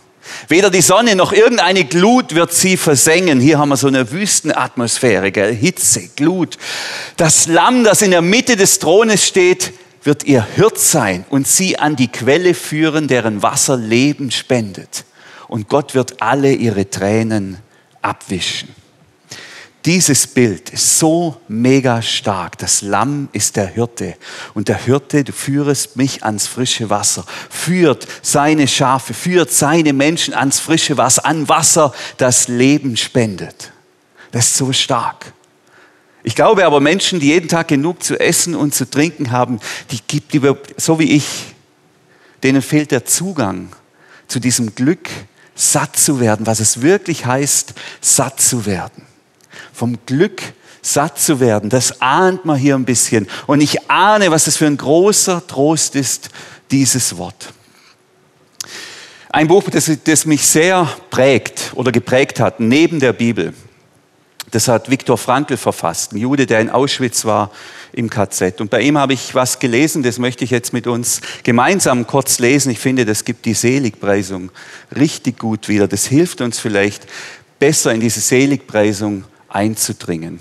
Weder 0.48 0.72
die 0.72 0.82
Sonne 0.82 1.16
noch 1.16 1.32
irgendeine 1.32 1.86
Glut 1.86 2.34
wird 2.34 2.54
sie 2.54 2.78
versengen. 2.78 3.40
Hier 3.40 3.60
haben 3.60 3.70
wir 3.70 3.78
so 3.78 3.88
eine 3.88 4.12
Wüstenatmosphäre, 4.12 5.32
gell? 5.32 5.56
Hitze, 5.56 6.10
Glut. 6.16 6.58
Das 7.18 7.48
Lamm, 7.48 7.84
das 7.84 8.02
in 8.02 8.12
der 8.12 8.22
Mitte 8.22 8.56
des 8.56 8.80
Thrones 8.80 9.26
steht, 9.26 9.74
wird 10.04 10.24
ihr 10.24 10.46
Hirt 10.56 10.80
sein 10.80 11.26
und 11.30 11.48
sie 11.48 11.78
an 11.78 11.96
die 11.96 12.08
Quelle 12.08 12.54
führen, 12.54 13.08
deren 13.08 13.42
Wasser 13.42 13.78
Leben 13.78 14.32
spendet. 14.32 15.06
Und 15.48 15.68
Gott 15.68 15.96
wird 15.96 16.22
alle 16.22 16.54
ihre 16.54 16.90
Tränen 16.90 17.58
abwischen. 18.02 18.70
Dieses 19.86 20.28
Bild 20.28 20.72
ist 20.72 21.00
so 21.00 21.40
mega 21.48 22.02
stark. 22.02 22.58
Das 22.58 22.82
Lamm 22.82 23.30
ist 23.32 23.56
der 23.56 23.68
Hirte. 23.68 24.16
Und 24.54 24.68
der 24.68 24.78
Hirte, 24.78 25.24
du 25.24 25.32
führest 25.32 25.96
mich 25.96 26.24
ans 26.24 26.48
frische 26.48 26.90
Wasser, 26.90 27.26
führt 27.50 28.06
seine 28.22 28.68
Schafe, 28.68 29.14
führt 29.14 29.52
seine 29.52 29.94
Menschen 29.94 30.34
ans 30.34 30.60
frische 30.60 30.98
Wasser, 30.98 31.26
an 31.26 31.48
Wasser, 31.48 31.94
das 32.18 32.50
Leben 32.50 32.98
spendet. 32.98 33.72
Das 34.32 34.48
ist 34.48 34.58
so 34.58 34.74
stark. 34.74 35.34
Ich 36.24 36.36
glaube 36.36 36.66
aber, 36.66 36.80
Menschen, 36.80 37.20
die 37.20 37.28
jeden 37.28 37.48
Tag 37.48 37.70
genug 37.70 38.04
zu 38.04 38.20
essen 38.20 38.56
und 38.56 38.76
zu 38.76 38.90
trinken 38.90 39.32
haben, 39.32 39.60
die 39.92 40.00
gibt, 40.06 40.34
die, 40.34 40.42
so 40.78 41.00
wie 41.00 41.16
ich, 41.16 41.56
denen 42.44 42.62
fehlt 42.62 42.92
der 42.92 43.06
Zugang 43.06 43.70
zu 44.28 44.40
diesem 44.40 44.76
Glück, 44.76 45.10
satt 45.56 45.96
zu 45.96 46.20
werden, 46.20 46.46
was 46.46 46.60
es 46.60 46.82
wirklich 46.82 47.26
heißt, 47.26 47.74
satt 48.02 48.40
zu 48.40 48.66
werden. 48.66 49.04
Vom 49.74 49.98
Glück 50.06 50.42
satt 50.82 51.20
zu 51.20 51.40
werden, 51.40 51.70
das 51.70 52.02
ahnt 52.02 52.46
man 52.46 52.58
hier 52.58 52.76
ein 52.76 52.86
bisschen. 52.86 53.28
Und 53.48 53.62
ich 53.62 53.90
ahne, 53.90 54.32
was 54.32 54.46
das 54.46 54.58
für 54.58 54.68
ein 54.68 54.78
großer 54.78 55.46
Trost 55.48 55.96
ist, 55.96 56.30
dieses 56.72 57.18
Wort. 57.18 57.54
Ein 59.30 59.48
Buch, 59.48 59.64
das, 59.70 59.92
das 60.04 60.26
mich 60.26 60.46
sehr 60.46 60.90
prägt 61.10 61.72
oder 61.76 61.92
geprägt 61.92 62.40
hat, 62.40 62.60
neben 62.60 63.00
der 63.00 63.14
Bibel, 63.14 63.54
das 64.52 64.68
hat 64.68 64.90
Viktor 64.90 65.18
Frankl 65.18 65.58
verfasst, 65.58 66.14
ein 66.14 66.18
Jude, 66.18 66.46
der 66.46 66.60
in 66.60 66.70
Auschwitz 66.70 67.26
war 67.26 67.52
im 67.92 68.10
KZ. 68.10 68.62
Und 68.62 68.70
bei 68.70 68.82
ihm 68.82 68.98
habe 68.98 69.14
ich 69.14 69.36
was 69.36 69.60
gelesen, 69.60 70.04
das 70.04 70.18
möchte 70.18 70.44
ich 70.44 70.52
jetzt 70.52 70.74
mit 70.74 70.88
uns 70.88 71.22
gemeinsam 71.44 72.08
kurz 72.08 72.40
lesen. 72.40 72.72
Ich 72.72 72.80
finde, 72.80 73.06
das 73.06 73.26
gibt 73.26 73.46
die 73.46 73.54
Seligpreisung 73.54 74.52
richtig 74.96 75.40
gut 75.40 75.68
wieder. 75.68 75.88
Das 75.88 76.06
hilft 76.06 76.42
uns 76.42 76.60
vielleicht 76.60 77.06
besser 77.60 77.94
in 77.94 78.00
diese 78.00 78.22
Seligpreisung 78.22 79.26
einzudringen. 79.50 80.40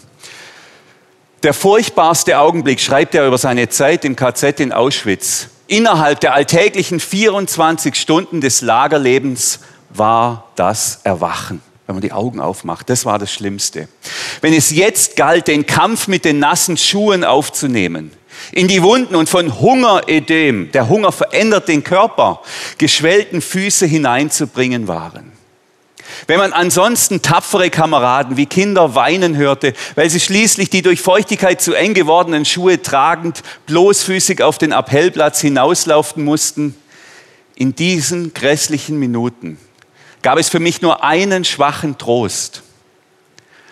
Der 1.43 1.55
furchtbarste 1.55 2.39
Augenblick, 2.39 2.81
schreibt 2.81 3.15
er 3.15 3.27
über 3.27 3.39
seine 3.39 3.69
Zeit 3.69 4.05
im 4.05 4.17
KZ 4.17 4.61
in 4.61 4.73
Auschwitz, 4.73 5.49
innerhalb 5.67 6.21
der 6.21 6.35
alltäglichen 6.35 6.99
24 6.99 7.95
Stunden 7.95 8.41
des 8.41 8.61
Lagerlebens 8.61 9.61
war 9.91 10.51
das 10.57 11.01
Erwachen 11.05 11.63
wenn 11.89 11.95
man 11.95 12.03
die 12.03 12.13
Augen 12.13 12.39
aufmacht. 12.39 12.91
Das 12.91 13.07
war 13.07 13.19
das 13.19 13.33
Schlimmste. 13.33 13.89
Wenn 14.43 14.53
es 14.53 14.71
jetzt 14.71 15.17
galt, 15.17 15.49
den 15.49 15.65
Kampf 15.65 16.07
mit 16.07 16.27
den 16.27 16.39
nassen 16.39 16.77
Schuhen 16.77 17.25
aufzunehmen, 17.25 18.11
in 18.53 18.69
die 18.69 18.83
Wunden 18.83 19.17
und 19.17 19.31
von 19.31 19.59
Hungeredem, 19.59 20.71
der 20.73 20.91
Hunger 20.91 21.13
verändert 21.13 21.67
den 21.67 21.83
Körper, 21.83 22.43
geschwellten 22.77 23.41
Füße 23.41 23.87
hineinzubringen 23.87 24.87
waren. 24.87 25.33
Wenn 26.27 26.37
man 26.37 26.53
ansonsten 26.53 27.23
tapfere 27.23 27.71
Kameraden 27.71 28.37
wie 28.37 28.47
Kinder 28.47 28.95
weinen 28.95 29.35
hörte, 29.35 29.73
weil 29.95 30.11
sie 30.11 30.21
schließlich 30.21 30.69
die 30.69 30.83
durch 30.83 31.01
Feuchtigkeit 31.01 31.63
zu 31.63 31.73
eng 31.73 31.95
gewordenen 31.95 32.45
Schuhe 32.45 32.83
tragend 32.83 33.43
bloßfüßig 33.65 34.43
auf 34.43 34.59
den 34.59 34.73
Appellplatz 34.73 35.41
hinauslaufen 35.41 36.23
mussten, 36.23 36.75
in 37.55 37.75
diesen 37.75 38.35
grässlichen 38.35 38.99
Minuten 38.99 39.59
gab 40.23 40.39
es 40.39 40.49
für 40.49 40.61
mich 40.61 40.83
nur 40.83 41.05
einen 41.05 41.45
schwachen 41.45 41.99
Trost. 41.99 42.63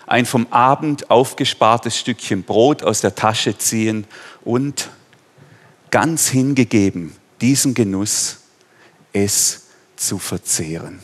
Ein 0.07 0.27
vom 0.27 0.47
Abend 0.53 1.11
aufgespartes 1.11 1.99
Stückchen 1.99 2.45
Brot 2.45 2.83
aus 2.83 3.01
der 3.01 3.15
Tasche 3.15 3.59
ziehen 3.59 4.07
und 4.45 4.91
ganz 5.91 6.29
hingegeben 6.29 7.17
diesen 7.41 7.75
Genuss, 7.75 8.39
es 9.13 9.67
zu 9.97 10.19
verzehren. 10.19 11.01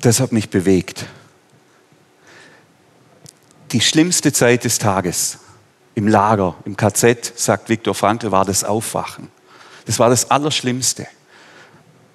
Das 0.00 0.20
hat 0.20 0.32
mich 0.32 0.50
bewegt. 0.50 1.06
Die 3.72 3.80
schlimmste 3.80 4.32
Zeit 4.32 4.64
des 4.64 4.78
Tages 4.78 5.38
im 5.94 6.06
Lager, 6.08 6.56
im 6.64 6.76
KZ, 6.76 7.32
sagt 7.36 7.68
Viktor 7.68 7.94
Frankl, 7.94 8.30
war 8.30 8.44
das 8.44 8.64
Aufwachen. 8.64 9.33
Das 9.86 9.98
war 9.98 10.10
das 10.10 10.30
Allerschlimmste. 10.30 11.06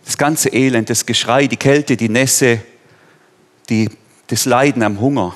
Das 0.06 0.18
ganze 0.18 0.50
Elend, 0.50 0.90
das 0.90 1.06
Geschrei, 1.06 1.48
die 1.48 1.58
Kälte, 1.58 1.96
die 1.96 2.10
Nässe, 2.10 2.62
die, 3.70 3.90
das 4.28 4.46
Leiden 4.46 4.82
am 4.84 5.00
Hunger. 5.00 5.36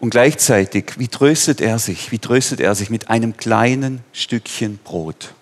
Und 0.00 0.10
gleichzeitig, 0.10 0.94
wie 0.98 1.06
tröstet 1.06 1.60
er 1.60 1.78
sich? 1.78 2.10
Wie 2.10 2.18
tröstet 2.18 2.58
er 2.58 2.74
sich 2.74 2.90
mit 2.90 3.08
einem 3.08 3.36
kleinen 3.36 4.00
Stückchen 4.12 4.78
Brot, 4.78 5.34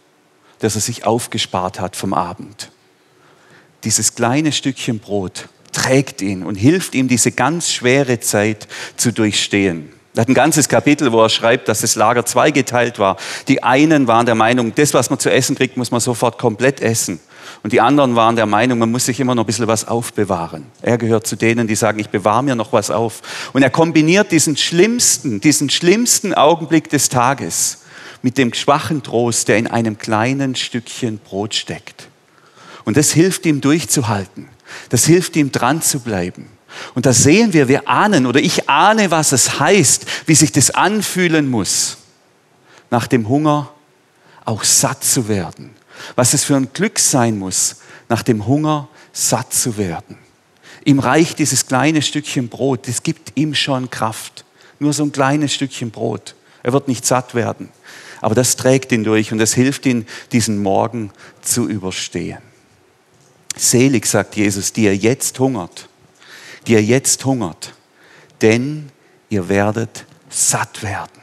das 0.59 0.75
er 0.75 0.83
sich 0.83 1.07
aufgespart 1.07 1.81
hat 1.81 1.97
vom 1.97 2.13
Abend? 2.13 2.71
Dieses 3.85 4.15
kleine 4.15 4.53
Stückchen 4.53 4.99
Brot 4.99 5.49
trägt 5.73 6.21
ihn 6.21 6.43
und 6.43 6.57
hilft 6.57 6.95
ihm, 6.95 7.09
diese 7.09 7.33
ganz 7.33 7.71
schwere 7.71 8.21
Zeit 8.21 8.69
zu 8.97 9.13
durchstehen. 9.13 9.91
Er 10.15 10.23
hat 10.23 10.29
ein 10.29 10.35
ganzes 10.35 10.69
Kapitel, 10.69 11.13
wo 11.13 11.23
er 11.23 11.29
schreibt, 11.29 11.69
dass 11.69 11.83
das 11.83 11.95
Lager 11.95 12.27
zweigeteilt 12.27 12.99
war. 12.99 13.17
Die 13.47 13.63
einen 13.63 14.09
waren 14.09 14.27
der 14.27 14.35
Meinung, 14.35 14.75
das, 14.75 14.93
was 14.93 15.09
man 15.09 15.21
zu 15.21 15.31
essen 15.31 15.55
kriegt, 15.55 15.77
muss 15.77 15.93
man 15.93 16.01
sofort 16.01 16.37
komplett 16.37 16.81
essen. 16.81 17.21
Und 17.63 17.73
die 17.73 17.81
anderen 17.81 18.17
waren 18.17 18.35
der 18.35 18.47
Meinung, 18.47 18.79
man 18.79 18.91
muss 18.91 19.05
sich 19.05 19.21
immer 19.21 19.35
noch 19.35 19.45
ein 19.45 19.47
bisschen 19.47 19.69
was 19.69 19.87
aufbewahren. 19.87 20.67
Er 20.83 20.99
gehört 20.99 21.27
zu 21.27 21.37
denen, 21.37 21.69
die 21.69 21.77
sagen, 21.77 22.01
ich 22.01 22.09
bewahre 22.09 22.43
mir 22.43 22.57
noch 22.57 22.73
was 22.73 22.91
auf. 22.91 23.23
Und 23.53 23.63
er 23.63 23.71
kombiniert 23.71 24.33
diesen 24.33 24.57
schlimmsten, 24.57 25.41
diesen 25.41 25.71
schlimmsten 25.71 26.35
Augenblick 26.35 26.91
des 26.91 27.09
Tages, 27.09 27.83
mit 28.23 28.37
dem 28.37 28.53
schwachen 28.53 29.03
Trost, 29.03 29.49
der 29.49 29.59
in 29.59 29.67
einem 29.69 29.97
kleinen 29.97 30.57
Stückchen 30.57 31.19
Brot 31.19 31.55
steckt. 31.55 32.09
Und 32.85 32.97
das 32.97 33.13
hilft 33.13 33.47
ihm 33.47 33.61
durchzuhalten. 33.61 34.49
Das 34.89 35.05
hilft 35.05 35.37
ihm 35.37 35.53
dran 35.53 35.83
zu 35.83 36.01
bleiben. 36.01 36.49
Und 36.95 37.07
da 37.07 37.13
sehen 37.13 37.53
wir, 37.53 37.69
wir 37.69 37.89
ahnen 37.89 38.27
oder 38.27 38.41
ich 38.41 38.69
ahne, 38.69 39.11
was 39.11 39.33
es 39.33 39.59
heißt, 39.59 40.07
wie 40.27 40.35
sich 40.35 40.53
das 40.53 40.71
anfühlen 40.71 41.49
muss, 41.49 41.99
nach 42.91 43.07
dem 43.07 43.29
Hunger 43.29 43.73
auch 44.45 44.65
satt 44.65 45.05
zu 45.05 45.29
werden. 45.29 45.71
Was 46.17 46.35
es 46.35 46.45
für 46.45 46.57
ein 46.57 46.73
Glück 46.73 46.99
sein 46.99 47.39
muss, 47.39 47.77
nach 48.09 48.23
dem 48.23 48.47
Hunger 48.47 48.89
satt 49.13 49.53
zu 49.53 49.77
werden. 49.77 50.19
Ihm 50.85 50.99
reicht 50.99 51.39
dieses 51.39 51.67
kleine 51.67 52.03
Stückchen 52.03 52.49
Brot, 52.49 52.89
das 52.89 53.03
gibt 53.03 53.33
ihm 53.37 53.55
schon 53.55 53.91
Kraft. 53.91 54.45
Nur 54.79 54.93
so 54.93 55.05
ein 55.05 55.13
kleines 55.13 55.53
Stückchen 55.53 55.91
Brot. 55.91 56.35
Er 56.63 56.73
wird 56.73 56.89
nicht 56.89 57.05
satt 57.05 57.35
werden. 57.35 57.69
Aber 58.23 58.35
das 58.35 58.57
trägt 58.57 58.93
ihn 58.93 59.05
durch 59.05 59.33
und 59.33 59.39
das 59.39 59.53
hilft 59.55 59.87
ihm, 59.87 60.07
diesen 60.33 60.63
Morgen 60.63 61.11
zu 61.43 61.69
überstehen. 61.69 62.39
Selig, 63.57 64.07
sagt 64.07 64.37
Jesus, 64.37 64.73
die 64.73 64.85
ihr 64.85 64.97
jetzt 64.97 65.39
hungert, 65.39 65.90
die 66.67 66.73
ihr 66.73 66.83
jetzt 66.83 67.25
hungert, 67.25 67.75
denn 68.43 68.91
ihr 69.29 69.49
werdet 69.49 70.05
satt 70.29 70.83
werden. 70.83 71.21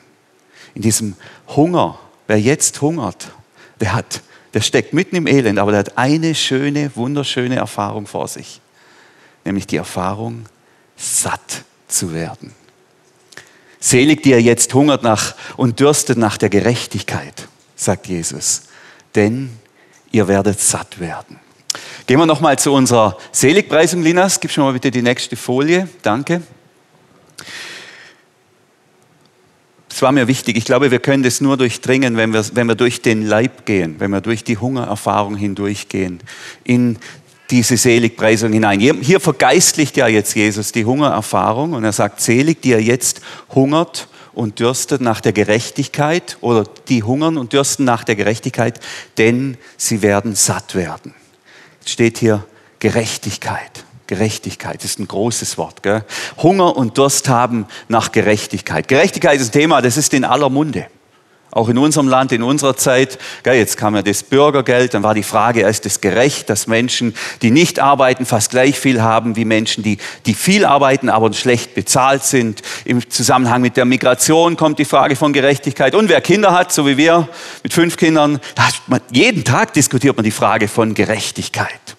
In 0.74 0.82
diesem 0.82 1.16
Hunger, 1.48 2.00
wer 2.28 2.40
jetzt 2.40 2.82
hungert, 2.82 3.32
der 3.80 3.94
hat, 3.94 4.22
der 4.54 4.62
steckt 4.62 4.94
mitten 4.94 5.16
im 5.16 5.28
Elend, 5.28 5.60
aber 5.60 5.72
der 5.72 5.80
hat 5.80 5.98
eine 5.98 6.36
schöne, 6.36 6.92
wunderschöne 6.96 7.56
Erfahrung 7.56 8.08
vor 8.08 8.28
sich, 8.28 8.62
nämlich 9.46 9.68
die 9.68 9.78
Erfahrung, 9.78 10.46
satt 10.96 11.64
zu 11.88 12.14
werden. 12.14 12.54
Selig, 13.80 14.24
die 14.24 14.32
ihr 14.32 14.42
jetzt 14.42 14.74
hungert 14.74 15.04
nach 15.04 15.36
und 15.56 15.80
dürstet 15.80 16.18
nach 16.18 16.38
der 16.38 16.50
Gerechtigkeit, 16.50 17.48
sagt 17.76 18.08
Jesus, 18.08 18.64
denn 19.16 19.52
ihr 20.12 20.28
werdet 20.28 20.60
satt 20.60 21.00
werden. 21.00 21.40
Gehen 22.08 22.20
wir 22.20 22.26
nochmal 22.26 22.58
zu 22.58 22.72
unserer 22.72 23.18
Seligpreisung, 23.34 24.02
Linas. 24.02 24.40
Gib 24.40 24.50
schon 24.52 24.64
mal 24.64 24.72
bitte 24.72 24.92
die 24.92 25.02
nächste 25.02 25.36
Folie. 25.36 25.90
Danke. 26.04 26.42
Es 29.92 30.02
war 30.02 30.14
mir 30.14 30.30
wichtig. 30.30 30.56
Ich 30.56 30.64
glaube, 30.64 30.90
wir 30.90 31.00
können 31.00 31.22
das 31.22 31.42
nur 31.42 31.58
durchdringen, 31.58 32.16
wenn 32.16 32.32
wir, 32.32 32.46
wenn 32.54 32.68
wir 32.68 32.76
durch 32.76 33.02
den 33.02 33.24
Leib 33.24 33.66
gehen, 33.66 33.96
wenn 34.00 34.12
wir 34.12 34.22
durch 34.22 34.46
die 34.46 34.58
Hungererfahrung 34.58 35.36
hindurchgehen, 35.36 36.22
in 36.64 36.98
diese 37.50 37.76
Seligpreisung 37.76 38.54
hinein. 38.54 38.80
Hier 38.80 39.20
vergeistlicht 39.20 39.98
ja 39.98 40.08
jetzt 40.08 40.34
Jesus 40.34 40.72
die 40.72 40.86
Hungererfahrung 40.86 41.74
und 41.74 41.84
er 41.84 41.92
sagt, 41.92 42.22
selig, 42.22 42.62
die 42.62 42.72
er 42.72 42.82
jetzt 42.82 43.20
hungert 43.54 44.08
und 44.34 44.62
dürstet 44.62 45.02
nach 45.02 45.20
der 45.20 45.34
Gerechtigkeit 45.34 46.38
oder 46.40 46.64
die 46.88 47.04
hungern 47.04 47.38
und 47.38 47.52
dürsten 47.52 47.84
nach 47.84 48.06
der 48.06 48.16
Gerechtigkeit, 48.16 48.80
denn 49.18 49.58
sie 49.76 50.02
werden 50.02 50.36
satt 50.36 50.74
werden 50.74 51.14
steht 51.90 52.18
hier 52.18 52.46
Gerechtigkeit. 52.80 53.86
Gerechtigkeit 54.08 54.84
ist 54.86 55.00
ein 55.00 55.08
großes 55.08 55.58
Wort. 55.58 55.84
Gell? 55.84 56.04
Hunger 56.38 56.78
und 56.78 56.98
Durst 56.98 57.28
haben 57.28 57.66
nach 57.90 58.12
Gerechtigkeit. 58.12 58.88
Gerechtigkeit 58.88 59.40
ist 59.40 59.50
ein 59.50 59.60
Thema, 59.60 59.82
das 59.82 59.98
ist 59.98 60.14
in 60.14 60.24
aller 60.24 60.50
Munde. 60.50 60.88
Auch 61.52 61.70
in 61.70 61.78
unserem 61.78 62.08
Land, 62.08 62.34
in 62.34 62.44
unserer 62.44 62.76
Zeit, 62.76 63.18
jetzt 63.46 63.78
kam 63.78 63.96
ja 63.96 64.02
das 64.02 64.22
Bürgergeld, 64.22 64.94
dann 64.94 65.04
war 65.04 65.14
die 65.14 65.24
Frage, 65.24 65.62
ist 65.62 65.86
es 65.86 66.02
gerecht, 66.02 66.50
dass 66.50 66.68
Menschen, 66.68 67.16
die 67.42 67.52
nicht 67.52 67.80
arbeiten, 67.80 68.26
fast 68.26 68.52
gleich 68.52 68.78
viel 68.78 69.02
haben 69.02 69.36
wie 69.38 69.46
Menschen, 69.46 69.82
die, 69.82 69.98
die 70.26 70.34
viel 70.34 70.66
arbeiten, 70.66 71.10
aber 71.10 71.32
schlecht 71.34 71.74
bezahlt 71.74 72.24
sind. 72.24 72.62
Im 72.84 73.10
Zusammenhang 73.10 73.62
mit 73.62 73.78
der 73.78 73.86
Migration 73.86 74.58
kommt 74.58 74.78
die 74.78 74.86
Frage 74.86 75.16
von 75.16 75.32
Gerechtigkeit. 75.32 75.96
Und 75.96 76.10
wer 76.10 76.22
Kinder 76.22 76.54
hat, 76.54 76.74
so 76.74 76.86
wie 76.86 76.98
wir, 76.98 77.30
mit 77.64 77.74
fünf 77.74 77.96
Kindern, 77.96 78.40
man, 78.88 79.00
jeden 79.12 79.46
Tag 79.46 79.74
diskutiert 79.74 80.18
man 80.18 80.26
die 80.26 80.32
Frage 80.32 80.68
von 80.68 80.94
Gerechtigkeit. 80.94 81.98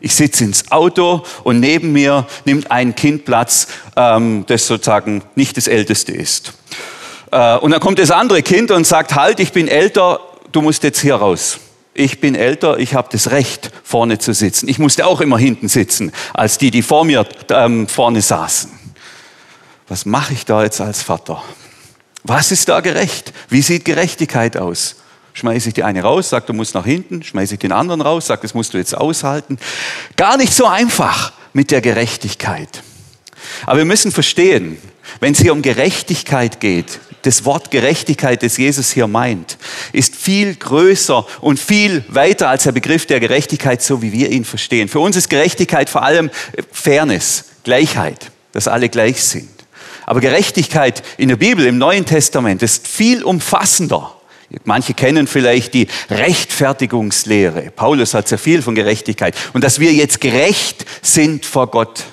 Ich 0.00 0.14
sitze 0.14 0.44
ins 0.44 0.70
Auto 0.70 1.24
und 1.42 1.60
neben 1.60 1.92
mir 1.92 2.26
nimmt 2.44 2.70
ein 2.70 2.94
Kind 2.94 3.24
Platz, 3.24 3.68
ähm, 3.96 4.44
das 4.46 4.66
sozusagen 4.66 5.22
nicht 5.34 5.56
das 5.56 5.68
Älteste 5.68 6.12
ist. 6.12 6.52
Äh, 7.30 7.56
und 7.58 7.70
dann 7.70 7.80
kommt 7.80 7.98
das 7.98 8.10
andere 8.10 8.42
Kind 8.42 8.70
und 8.70 8.86
sagt, 8.86 9.14
halt, 9.14 9.40
ich 9.40 9.52
bin 9.52 9.68
älter, 9.68 10.20
du 10.52 10.62
musst 10.62 10.82
jetzt 10.82 11.00
hier 11.00 11.16
raus. 11.16 11.58
Ich 11.94 12.20
bin 12.20 12.34
älter, 12.34 12.78
ich 12.78 12.94
habe 12.94 13.08
das 13.10 13.30
Recht, 13.30 13.70
vorne 13.82 14.18
zu 14.18 14.34
sitzen. 14.34 14.68
Ich 14.68 14.78
musste 14.78 15.06
auch 15.06 15.20
immer 15.20 15.38
hinten 15.38 15.68
sitzen, 15.68 16.12
als 16.34 16.58
die, 16.58 16.70
die 16.70 16.82
vor 16.82 17.04
mir 17.04 17.26
ähm, 17.48 17.88
vorne 17.88 18.20
saßen. 18.20 18.70
Was 19.88 20.04
mache 20.04 20.34
ich 20.34 20.44
da 20.44 20.62
jetzt 20.62 20.80
als 20.80 21.02
Vater? 21.02 21.42
Was 22.22 22.50
ist 22.50 22.68
da 22.68 22.80
gerecht? 22.80 23.32
Wie 23.48 23.62
sieht 23.62 23.84
Gerechtigkeit 23.84 24.56
aus? 24.56 24.96
Schmeiße 25.32 25.68
ich 25.68 25.74
die 25.74 25.84
eine 25.84 26.02
raus, 26.02 26.30
sag, 26.30 26.46
du 26.46 26.52
musst 26.52 26.74
nach 26.74 26.84
hinten, 26.84 27.22
schmeiße 27.22 27.54
ich 27.54 27.60
den 27.60 27.72
anderen 27.72 28.00
raus, 28.00 28.26
sag, 28.26 28.40
das 28.40 28.54
musst 28.54 28.74
du 28.74 28.78
jetzt 28.78 28.96
aushalten. 28.96 29.58
Gar 30.16 30.36
nicht 30.38 30.52
so 30.52 30.66
einfach 30.66 31.32
mit 31.52 31.70
der 31.70 31.80
Gerechtigkeit. 31.80 32.82
Aber 33.64 33.78
wir 33.78 33.84
müssen 33.84 34.12
verstehen, 34.12 34.78
wenn 35.20 35.32
es 35.32 35.40
hier 35.40 35.52
um 35.52 35.62
Gerechtigkeit 35.62 36.60
geht, 36.60 37.00
das 37.26 37.44
Wort 37.44 37.70
Gerechtigkeit, 37.70 38.42
das 38.42 38.56
Jesus 38.56 38.92
hier 38.92 39.08
meint, 39.08 39.58
ist 39.92 40.14
viel 40.14 40.54
größer 40.54 41.26
und 41.40 41.58
viel 41.58 42.04
weiter 42.08 42.48
als 42.48 42.62
der 42.62 42.72
Begriff 42.72 43.06
der 43.06 43.20
Gerechtigkeit, 43.20 43.82
so 43.82 44.00
wie 44.00 44.12
wir 44.12 44.30
ihn 44.30 44.44
verstehen. 44.44 44.88
Für 44.88 45.00
uns 45.00 45.16
ist 45.16 45.28
Gerechtigkeit 45.28 45.90
vor 45.90 46.02
allem 46.02 46.30
Fairness, 46.70 47.46
Gleichheit, 47.64 48.30
dass 48.52 48.68
alle 48.68 48.88
gleich 48.88 49.22
sind. 49.22 49.50
Aber 50.06 50.20
Gerechtigkeit 50.20 51.02
in 51.18 51.28
der 51.28 51.36
Bibel, 51.36 51.66
im 51.66 51.78
Neuen 51.78 52.06
Testament, 52.06 52.62
ist 52.62 52.86
viel 52.86 53.24
umfassender. 53.24 54.12
Manche 54.64 54.94
kennen 54.94 55.26
vielleicht 55.26 55.74
die 55.74 55.88
Rechtfertigungslehre. 56.08 57.72
Paulus 57.74 58.14
hat 58.14 58.28
sehr 58.28 58.38
viel 58.38 58.62
von 58.62 58.76
Gerechtigkeit. 58.76 59.34
Und 59.52 59.64
dass 59.64 59.80
wir 59.80 59.92
jetzt 59.92 60.20
gerecht 60.20 60.86
sind 61.02 61.44
vor 61.44 61.66
Gott. 61.66 62.04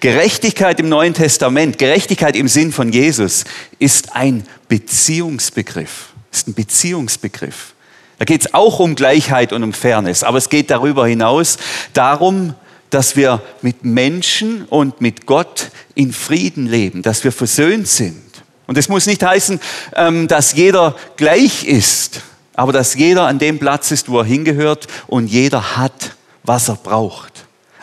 Gerechtigkeit 0.00 0.80
im 0.80 0.88
Neuen 0.88 1.14
Testament, 1.14 1.78
Gerechtigkeit 1.78 2.36
im 2.36 2.48
Sinn 2.48 2.72
von 2.72 2.92
Jesus, 2.92 3.44
ist 3.78 4.14
ein 4.14 4.44
Beziehungsbegriff. 4.68 6.12
Ist 6.32 6.48
ein 6.48 6.54
Beziehungsbegriff. 6.54 7.74
Da 8.18 8.24
geht 8.24 8.42
es 8.42 8.54
auch 8.54 8.78
um 8.78 8.94
Gleichheit 8.94 9.52
und 9.52 9.62
um 9.62 9.72
Fairness, 9.72 10.22
aber 10.22 10.38
es 10.38 10.48
geht 10.48 10.70
darüber 10.70 11.06
hinaus 11.06 11.58
darum, 11.92 12.54
dass 12.90 13.16
wir 13.16 13.42
mit 13.60 13.84
Menschen 13.84 14.66
und 14.66 15.00
mit 15.00 15.26
Gott 15.26 15.70
in 15.94 16.12
Frieden 16.12 16.66
leben, 16.66 17.02
dass 17.02 17.24
wir 17.24 17.32
versöhnt 17.32 17.88
sind. 17.88 18.22
Und 18.66 18.78
es 18.78 18.88
muss 18.88 19.06
nicht 19.06 19.22
heißen, 19.22 19.60
ähm, 19.96 20.28
dass 20.28 20.54
jeder 20.54 20.96
gleich 21.16 21.64
ist, 21.64 22.20
aber 22.54 22.72
dass 22.72 22.94
jeder 22.94 23.26
an 23.26 23.38
dem 23.38 23.58
Platz 23.58 23.90
ist, 23.90 24.08
wo 24.08 24.20
er 24.20 24.24
hingehört 24.24 24.86
und 25.06 25.26
jeder 25.26 25.76
hat, 25.76 26.14
was 26.44 26.68
er 26.68 26.76
braucht. 26.76 27.33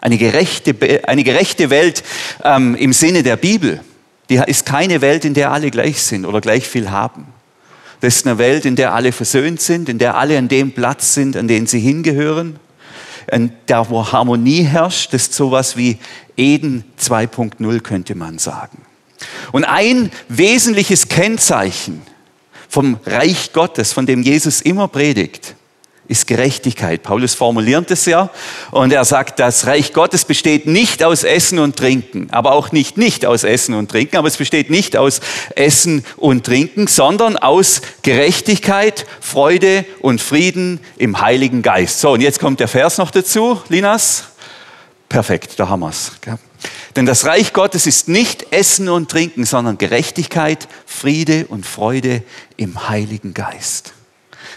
Eine 0.02 0.18
gerechte, 0.18 0.76
eine 1.08 1.24
gerechte 1.24 1.70
Welt 1.70 2.04
ähm, 2.44 2.76
im 2.76 2.92
Sinne 2.92 3.24
der 3.24 3.38
Bibel, 3.38 3.80
die 4.30 4.42
ist 4.48 4.66
keine 4.66 5.02
Welt, 5.02 5.26
in 5.26 5.34
der 5.34 5.52
alle 5.52 5.72
gleich 5.72 6.02
sind 6.02 6.26
oder 6.26 6.42
gleich 6.42 6.68
viel 6.68 6.90
haben. 6.90 7.28
Das 8.00 8.16
ist 8.16 8.26
eine 8.26 8.40
Welt, 8.40 8.66
in 8.66 8.76
der 8.76 8.94
alle 8.94 9.12
versöhnt 9.12 9.62
sind, 9.62 9.88
in 9.88 10.00
der 10.00 10.16
alle 10.16 10.38
an 10.38 10.48
dem 10.48 10.72
Platz 10.72 11.14
sind, 11.14 11.38
an 11.38 11.48
den 11.48 11.68
sie 11.68 11.80
hingehören, 11.80 12.60
in 13.32 13.54
der 13.68 13.90
wo 13.90 14.12
Harmonie 14.12 14.64
herrscht. 14.64 15.14
Das 15.14 15.24
ist 15.24 15.34
sowas 15.34 15.78
wie 15.78 16.00
Eden 16.36 16.84
2.0 17.00 17.80
könnte 17.82 18.16
man 18.16 18.40
sagen. 18.40 18.82
Und 19.52 19.66
ein 19.66 20.12
wesentliches 20.30 21.10
Kennzeichen 21.10 22.02
vom 22.68 22.98
Reich 23.06 23.54
Gottes, 23.54 23.94
von 23.94 24.08
dem 24.08 24.24
Jesus 24.24 24.62
immer 24.62 24.88
predigt, 24.88 25.56
ist 26.12 26.28
Gerechtigkeit. 26.28 27.04
Paulus 27.04 27.34
formuliert 27.34 27.89
es 27.89 28.06
ja 28.06 28.30
und 28.69 28.91
er 28.91 29.06
sagt, 29.06 29.39
das 29.39 29.65
Reich 29.65 29.93
Gottes 29.93 30.26
besteht 30.26 30.67
nicht 30.67 31.04
aus 31.04 31.24
Essen 31.24 31.58
und 31.58 31.78
Trinken, 31.78 32.28
aber 32.32 32.52
auch 32.52 32.74
nicht 32.74 32.97
nicht 32.97 33.26
aus 33.26 33.45
Essen 33.45 33.74
und 33.74 33.89
Trinken, 33.89 34.17
aber 34.17 34.28
es 34.28 34.36
besteht 34.36 34.69
nicht 34.69 34.97
aus 34.97 35.21
Essen 35.56 36.06
und 36.17 36.45
Trinken, 36.45 36.88
sondern 36.88 37.38
aus 37.38 37.82
Gerechtigkeit, 38.04 39.06
Freude 39.21 39.86
und 40.02 40.21
Frieden 40.21 40.82
im 40.97 41.21
Heiligen 41.21 41.62
Geist. 41.62 42.02
So, 42.02 42.12
und 42.12 42.21
jetzt 42.21 42.39
kommt 42.39 42.60
der 42.60 42.67
Vers 42.67 42.97
noch 42.97 43.12
dazu, 43.12 43.62
Linas. 43.69 44.26
Perfekt, 45.08 45.54
da 45.58 45.69
haben 45.69 45.80
wir 45.80 45.89
es. 45.89 46.12
Denn 46.97 47.06
das 47.06 47.26
Reich 47.26 47.54
Gottes 47.54 47.88
ist 47.88 48.10
nicht 48.10 48.52
Essen 48.52 48.89
und 48.89 49.10
Trinken, 49.10 49.45
sondern 49.45 49.78
Gerechtigkeit, 49.78 50.67
Friede 50.86 51.47
und 51.47 51.65
Freude 51.65 52.21
im 52.58 52.89
Heiligen 52.89 53.34
Geist. 53.34 53.93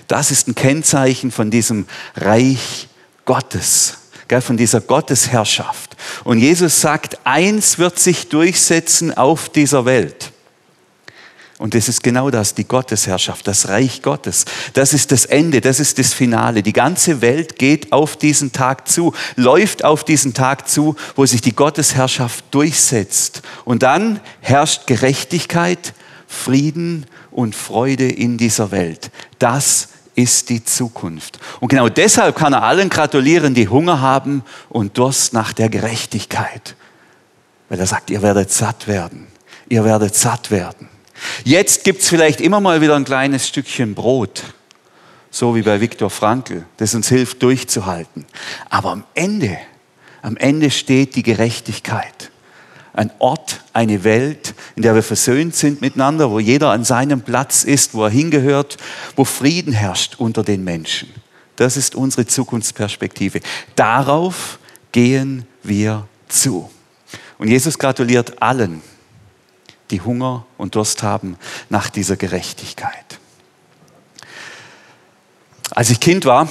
Das 0.09 0.31
ist 0.31 0.49
ein 0.49 0.55
Kennzeichen 0.55 1.31
von 1.31 1.51
diesem 1.51 1.87
Reich 2.17 2.89
Gottes, 3.25 3.99
von 4.41 4.57
dieser 4.57 4.81
Gottesherrschaft. 4.81 5.97
Und 6.25 6.39
Jesus 6.39 6.81
sagt, 6.81 7.19
eins 7.25 7.79
wird 7.79 7.99
sich 7.99 8.29
durchsetzen 8.29 9.17
auf 9.17 9.49
dieser 9.49 9.85
Welt. 9.85 10.33
Und 11.59 11.75
das 11.75 11.89
ist 11.89 12.03
genau 12.03 12.31
das, 12.31 12.55
die 12.55 12.67
Gottesherrschaft, 12.67 13.47
das 13.47 13.69
Reich 13.69 14.03
Gottes. 14.03 14.45
Das 14.73 14.93
ist 14.93 15.13
das 15.13 15.25
Ende, 15.25 15.61
das 15.61 15.79
ist 15.79 15.99
das 15.99 16.13
Finale. 16.13 16.63
Die 16.65 16.73
ganze 16.73 17.21
Welt 17.21 17.59
geht 17.59 17.93
auf 17.93 18.17
diesen 18.17 18.51
Tag 18.51 18.89
zu, 18.89 19.15
läuft 19.37 19.85
auf 19.85 20.03
diesen 20.03 20.35
Tag 20.35 20.69
zu, 20.69 20.97
wo 21.15 21.25
sich 21.25 21.43
die 21.43 21.55
Gottesherrschaft 21.55 22.45
durchsetzt. 22.51 23.43
Und 23.65 23.85
dann 23.85 24.21
herrscht 24.41 24.89
Gerechtigkeit, 24.89 25.95
Frieden 26.27 27.07
und 27.31 27.55
Freude 27.55 28.09
in 28.09 28.37
dieser 28.37 28.73
Welt. 28.73 29.11
Das 29.39 29.89
ist 30.15 30.49
die 30.49 30.65
Zukunft. 30.65 31.39
Und 31.61 31.69
genau 31.69 31.89
deshalb 31.89 32.37
kann 32.37 32.53
er 32.53 32.63
allen 32.63 32.89
gratulieren, 32.89 33.55
die 33.55 33.69
Hunger 33.69 34.01
haben 34.01 34.43
und 34.69 34.97
Durst 34.99 35.33
nach 35.33 35.53
der 35.53 35.69
Gerechtigkeit. 35.69 36.77
Weil 37.69 37.81
er 37.81 37.87
sagt, 37.87 38.11
ihr 38.11 38.23
werdet 38.23 38.51
satt 38.51 38.87
werden. 38.87 39.27
Ihr 39.69 39.85
werdet 39.85 40.15
satt 40.15 40.51
werden. 40.51 40.89
Jetzt 41.45 41.85
gibt 41.85 42.03
es 42.03 42.09
vielleicht 42.09 42.41
immer 42.41 42.61
mal 42.61 42.81
wieder 42.81 42.97
ein 42.97 43.05
kleines 43.05 43.49
Stückchen 43.49 43.95
Brot, 43.95 44.43
so 45.31 45.55
wie 45.57 45.63
bei 45.63 45.81
Viktor 45.81 46.11
Frankl, 46.11 46.65
das 46.77 46.95
uns 46.95 47.09
hilft 47.09 47.43
durchzuhalten. 47.43 48.27
Aber 48.69 48.91
am 48.91 49.05
Ende, 49.15 49.57
am 50.23 50.37
Ende 50.37 50.71
steht 50.71 51.17
die 51.17 51.23
Gerechtigkeit. 51.23 52.31
Ein 52.95 53.11
Ort, 53.19 53.61
eine 53.73 54.05
Welt, 54.05 54.55
in 54.77 54.83
der 54.83 54.95
wir 54.95 55.03
versöhnt 55.03 55.57
sind 55.57 55.81
miteinander, 55.81 56.31
wo 56.31 56.39
jeder 56.39 56.71
an 56.71 56.85
seinem 56.85 57.23
Platz 57.23 57.65
ist, 57.65 57.93
wo 57.93 58.05
er 58.05 58.11
hingehört, 58.11 58.77
wo 59.17 59.25
Frieden 59.25 59.73
herrscht 59.73 60.15
unter 60.19 60.45
den 60.45 60.63
Menschen. 60.63 61.13
Das 61.57 61.77
ist 61.77 61.97
unsere 61.97 62.27
Zukunftsperspektive. 62.27 63.41
Darauf 63.75 64.59
gehen 64.93 65.45
wir 65.65 66.07
zu. 66.29 66.71
Und 67.39 67.49
Jesus 67.49 67.79
gratuliert 67.79 68.41
allen, 68.41 68.81
die 69.91 70.01
Hunger 70.01 70.47
und 70.57 70.77
Durst 70.77 71.03
haben 71.03 71.37
nach 71.69 71.91
dieser 71.91 72.17
Gerechtigkeit. 72.17 73.19
Als 75.71 75.91
ich 75.91 75.99
Kind 75.99 76.25
war, 76.25 76.49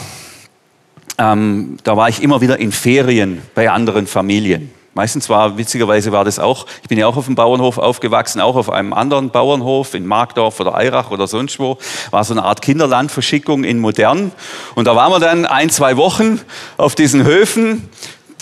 ähm, 1.17 1.77
da 1.83 1.95
war 1.95 2.09
ich 2.09 2.21
immer 2.21 2.41
wieder 2.41 2.59
in 2.59 2.73
Ferien 2.73 3.41
bei 3.55 3.69
anderen 3.69 4.07
Familien. 4.07 4.71
Meistens 4.95 5.27
war, 5.27 5.57
witzigerweise 5.57 6.11
war 6.11 6.23
das 6.23 6.37
auch, 6.37 6.67
ich 6.83 6.87
bin 6.87 6.99
ja 6.99 7.07
auch 7.07 7.17
auf 7.17 7.25
dem 7.25 7.33
Bauernhof 7.33 7.79
aufgewachsen, 7.79 8.39
auch 8.39 8.55
auf 8.55 8.69
einem 8.69 8.93
anderen 8.93 9.31
Bauernhof 9.31 9.95
in 9.95 10.05
Markdorf 10.05 10.59
oder 10.59 10.75
Eirach 10.75 11.09
oder 11.09 11.27
sonst 11.27 11.59
wo. 11.59 11.79
War 12.11 12.23
so 12.23 12.33
eine 12.35 12.43
Art 12.43 12.61
Kinderlandverschickung 12.61 13.63
in 13.63 13.79
modern. 13.79 14.31
Und 14.75 14.85
da 14.85 14.95
waren 14.95 15.11
wir 15.11 15.19
dann 15.19 15.47
ein, 15.47 15.71
zwei 15.71 15.97
Wochen 15.97 16.39
auf 16.77 16.93
diesen 16.93 17.23
Höfen 17.23 17.89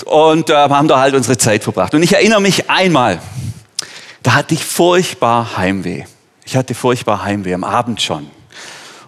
und 0.06 0.50
äh, 0.50 0.54
haben 0.54 0.90
da 0.90 1.00
halt 1.00 1.16
unsere 1.16 1.38
Zeit 1.38 1.64
verbracht. 1.64 1.94
Und 1.94 2.04
ich 2.04 2.14
erinnere 2.14 2.42
mich 2.42 2.70
einmal, 2.70 3.22
da 4.24 4.34
hatte 4.34 4.54
ich 4.54 4.66
furchtbar 4.66 5.56
Heimweh. 5.56 6.04
Ich 6.44 6.58
hatte 6.58 6.76
furchtbar 6.76 7.24
Heimweh, 7.24 7.54
am 7.54 7.64
Abend 7.64 8.02
schon. 8.02 8.30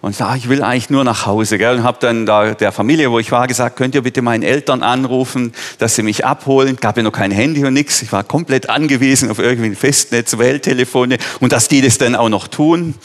Und 0.03 0.13
sag, 0.13 0.35
ich 0.35 0.49
will 0.49 0.61
eigentlich 0.61 0.89
nur 0.89 1.05
nach 1.05 1.25
Hause. 1.25 1.57
Gell? 1.57 1.77
Und 1.77 1.83
habe 1.83 1.97
dann 2.01 2.25
da 2.25 2.55
der 2.55 2.73
Familie, 2.73 3.09
wo 3.09 3.19
ich 3.19 3.31
war, 3.31 3.47
gesagt, 3.47 3.77
könnt 3.77 3.95
ihr 3.95 4.01
bitte 4.01 4.21
meinen 4.21 4.43
Eltern 4.43 4.83
anrufen, 4.83 5.53
dass 5.77 5.95
sie 5.95 6.03
mich 6.03 6.25
abholen. 6.25 6.75
Gab 6.75 6.97
ja 6.97 7.03
noch 7.03 7.13
kein 7.13 7.31
Handy 7.31 7.63
und 7.63 7.71
nichts. 7.71 8.01
Ich 8.01 8.11
war 8.11 8.25
komplett 8.25 8.69
angewiesen 8.69 9.31
auf 9.31 9.39
irgendwie 9.39 9.69
ein 9.69 9.77
Festnetz, 9.77 10.37
Welttelefone 10.37 11.19
und 11.39 11.53
dass 11.53 11.69
die 11.69 11.79
das 11.79 11.99
dann 11.99 12.17
auch 12.17 12.27
noch 12.27 12.49
tun. 12.49 12.95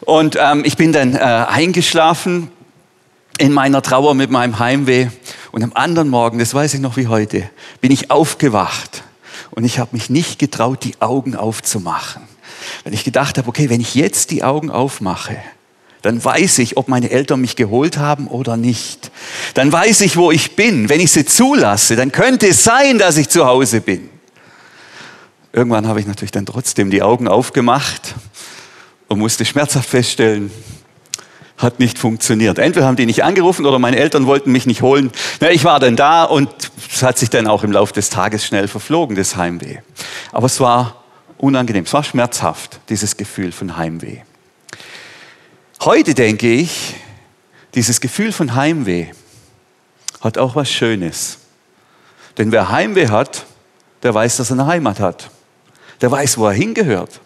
Und 0.00 0.38
ähm, 0.40 0.62
ich 0.64 0.78
bin 0.78 0.94
dann 0.94 1.14
äh, 1.16 1.18
eingeschlafen 1.18 2.50
in 3.36 3.52
meiner 3.52 3.82
Trauer 3.82 4.14
mit 4.14 4.30
meinem 4.30 4.58
Heimweh. 4.58 5.08
Und 5.50 5.62
am 5.62 5.72
anderen 5.74 6.08
Morgen, 6.08 6.38
das 6.38 6.54
weiß 6.54 6.72
ich 6.72 6.80
noch 6.80 6.96
wie 6.96 7.08
heute, 7.08 7.50
bin 7.82 7.92
ich 7.92 8.10
aufgewacht 8.10 9.02
und 9.50 9.64
ich 9.64 9.78
habe 9.78 9.90
mich 9.92 10.08
nicht 10.08 10.38
getraut, 10.38 10.82
die 10.84 10.94
Augen 10.98 11.36
aufzumachen. 11.36 12.22
Weil 12.84 12.94
ich 12.94 13.04
gedacht 13.04 13.36
habe, 13.36 13.50
okay, 13.50 13.68
wenn 13.68 13.82
ich 13.82 13.94
jetzt 13.94 14.30
die 14.30 14.42
Augen 14.42 14.70
aufmache, 14.70 15.36
dann 16.02 16.22
weiß 16.22 16.58
ich, 16.58 16.76
ob 16.76 16.88
meine 16.88 17.10
Eltern 17.10 17.40
mich 17.40 17.56
geholt 17.56 17.96
haben 17.96 18.26
oder 18.26 18.56
nicht. 18.56 19.10
Dann 19.54 19.72
weiß 19.72 20.00
ich, 20.02 20.16
wo 20.16 20.32
ich 20.32 20.56
bin. 20.56 20.88
Wenn 20.88 21.00
ich 21.00 21.12
sie 21.12 21.24
zulasse, 21.24 21.96
dann 21.96 22.10
könnte 22.10 22.48
es 22.48 22.64
sein, 22.64 22.98
dass 22.98 23.16
ich 23.16 23.28
zu 23.28 23.46
Hause 23.46 23.80
bin. 23.80 24.10
Irgendwann 25.52 25.86
habe 25.86 26.00
ich 26.00 26.06
natürlich 26.06 26.32
dann 26.32 26.46
trotzdem 26.46 26.90
die 26.90 27.02
Augen 27.02 27.28
aufgemacht 27.28 28.14
und 29.06 29.18
musste 29.18 29.44
schmerzhaft 29.44 29.88
feststellen, 29.88 30.50
hat 31.58 31.78
nicht 31.78 31.98
funktioniert. 31.98 32.58
Entweder 32.58 32.86
haben 32.86 32.96
die 32.96 33.06
nicht 33.06 33.22
angerufen 33.22 33.66
oder 33.66 33.78
meine 33.78 33.98
Eltern 33.98 34.26
wollten 34.26 34.50
mich 34.50 34.66
nicht 34.66 34.82
holen. 34.82 35.12
Na, 35.40 35.50
ich 35.50 35.64
war 35.64 35.78
dann 35.78 35.94
da 35.94 36.24
und 36.24 36.48
es 36.92 37.02
hat 37.02 37.18
sich 37.18 37.30
dann 37.30 37.46
auch 37.46 37.62
im 37.62 37.70
Laufe 37.70 37.92
des 37.92 38.10
Tages 38.10 38.44
schnell 38.44 38.66
verflogen, 38.66 39.14
das 39.14 39.36
Heimweh. 39.36 39.78
Aber 40.32 40.46
es 40.46 40.58
war 40.58 41.04
unangenehm, 41.38 41.84
es 41.84 41.92
war 41.92 42.02
schmerzhaft, 42.02 42.80
dieses 42.88 43.16
Gefühl 43.16 43.52
von 43.52 43.76
Heimweh. 43.76 44.22
Heute 45.84 46.14
denke 46.14 46.48
ich, 46.48 46.94
dieses 47.74 48.00
Gefühl 48.00 48.30
von 48.30 48.54
Heimweh 48.54 49.08
hat 50.20 50.38
auch 50.38 50.54
was 50.54 50.70
Schönes. 50.70 51.38
Denn 52.38 52.52
wer 52.52 52.68
Heimweh 52.68 53.08
hat, 53.08 53.46
der 54.04 54.14
weiß, 54.14 54.36
dass 54.36 54.50
er 54.50 54.60
eine 54.60 54.66
Heimat 54.66 55.00
hat. 55.00 55.30
Der 56.00 56.08
weiß, 56.08 56.38
wo 56.38 56.46
er 56.46 56.52
hingehört. 56.52 57.20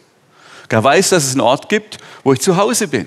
Der 0.70 0.82
weiß, 0.82 1.10
dass 1.10 1.24
es 1.24 1.32
einen 1.32 1.42
Ort 1.42 1.68
gibt, 1.68 1.98
wo 2.24 2.32
ich 2.32 2.40
zu 2.40 2.56
Hause 2.56 2.88
bin. 2.88 3.06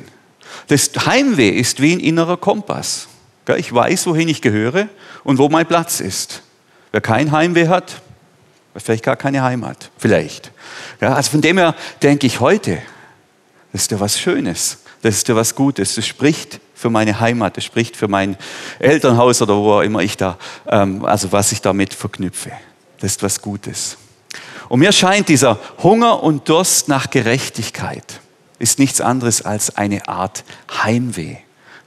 Das 0.68 0.92
Heimweh 1.08 1.50
ist 1.50 1.82
wie 1.82 1.94
ein 1.94 2.00
innerer 2.00 2.38
Kompass. 2.38 3.08
Ich 3.58 3.74
weiß, 3.74 4.06
wohin 4.06 4.30
ich 4.30 4.44
gehöre 4.44 4.88
und 5.24 5.40
wo 5.40 5.50
mein 5.50 5.66
Platz 5.66 6.00
ist. 6.00 6.44
Wer 6.92 7.02
kein 7.02 7.32
Heimweh 7.32 7.70
hat, 7.70 8.04
hat 8.76 8.84
vielleicht 8.84 9.04
gar 9.04 9.16
keine 9.16 9.42
Heimat. 9.42 9.90
Vielleicht. 9.98 10.52
also 11.00 11.32
von 11.32 11.42
dem 11.42 11.58
her 11.58 11.74
denke 12.04 12.28
ich 12.28 12.40
heute, 12.40 12.84
das 13.72 13.82
ist 13.82 13.92
ja 13.92 14.00
was 14.00 14.20
Schönes. 14.20 14.84
Das 15.02 15.16
ist 15.16 15.28
ja 15.28 15.36
was 15.36 15.56
Gutes. 15.56 15.96
Das 15.96 16.06
spricht 16.06 16.60
für 16.76 16.90
meine 16.90 17.20
Heimat, 17.20 17.58
das 17.58 17.64
spricht 17.64 17.96
für 17.96 18.08
mein 18.08 18.38
Elternhaus 18.80 19.42
oder 19.42 19.56
wo 19.56 19.74
auch 19.74 19.82
immer 19.82 20.02
ich 20.02 20.18
da, 20.18 20.38
ähm, 20.68 21.06
also 21.06 21.32
was 21.32 21.52
ich 21.52 21.62
damit 21.62 21.94
verknüpfe. 21.94 22.52
Das 23.00 23.12
ist 23.12 23.24
was 23.24 23.42
Gutes. 23.42 23.98
Und 24.68 24.80
mir 24.80 24.92
scheint 24.92 25.30
dieser 25.30 25.60
Hunger 25.82 26.22
und 26.22 26.48
Durst 26.48 26.88
nach 26.88 27.10
Gerechtigkeit 27.10 28.20
ist 28.60 28.78
nichts 28.78 29.02
anderes 29.02 29.42
als 29.42 29.76
eine 29.78 30.08
Art 30.08 30.44
Heimweh. 30.84 31.38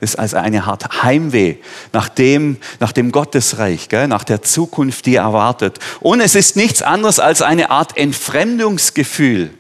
Das 0.01 0.15
ist 0.15 0.19
also 0.19 0.39
eine 0.39 0.65
Art 0.65 1.05
Heimweh 1.05 1.57
nach 1.93 2.09
dem, 2.09 2.57
nach 2.81 2.91
dem 2.91 3.13
Gottesreich, 3.13 3.89
gell, 3.89 4.09
nach 4.09 4.25
der 4.25 4.43
Zukunft, 4.43 5.07
die 5.07 5.15
erwartet. 5.15 5.79
Und 6.01 6.21
es 6.21 6.35
ist 6.35 6.57
nichts 6.57 6.83
anderes 6.83 7.21
als 7.21 7.41
eine 7.41 7.71
Art 7.71 7.97
Entfremdungsgefühl 7.97 9.51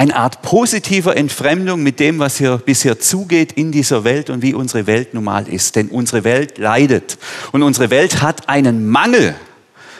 eine 0.00 0.16
Art 0.16 0.40
positiver 0.40 1.14
Entfremdung 1.14 1.82
mit 1.82 2.00
dem, 2.00 2.20
was 2.20 2.38
hier 2.38 2.56
bisher 2.56 2.98
zugeht 2.98 3.52
in 3.52 3.70
dieser 3.70 4.02
Welt 4.02 4.30
und 4.30 4.40
wie 4.40 4.54
unsere 4.54 4.86
Welt 4.86 5.12
normal 5.12 5.46
ist. 5.46 5.76
Denn 5.76 5.88
unsere 5.88 6.24
Welt 6.24 6.56
leidet 6.56 7.18
und 7.52 7.62
unsere 7.62 7.90
Welt 7.90 8.22
hat 8.22 8.48
einen 8.48 8.88
Mangel, 8.88 9.34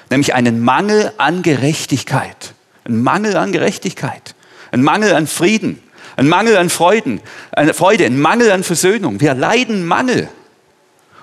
nämlich 0.08 0.32
einen 0.32 0.60
Mangel 0.64 1.12
an 1.18 1.42
Gerechtigkeit. 1.42 2.54
Ein 2.84 3.02
Mangel 3.02 3.36
an 3.36 3.52
Gerechtigkeit, 3.52 4.34
ein 4.72 4.82
Mangel 4.82 5.12
an 5.12 5.26
Frieden, 5.26 5.82
ein 6.16 6.28
Mangel 6.28 6.56
an 6.56 6.70
Freuden, 6.70 7.20
eine 7.52 7.74
Freude, 7.74 8.06
ein 8.06 8.18
Mangel 8.18 8.52
an 8.52 8.64
Versöhnung. 8.64 9.20
Wir 9.20 9.34
leiden 9.34 9.84
Mangel. 9.84 10.30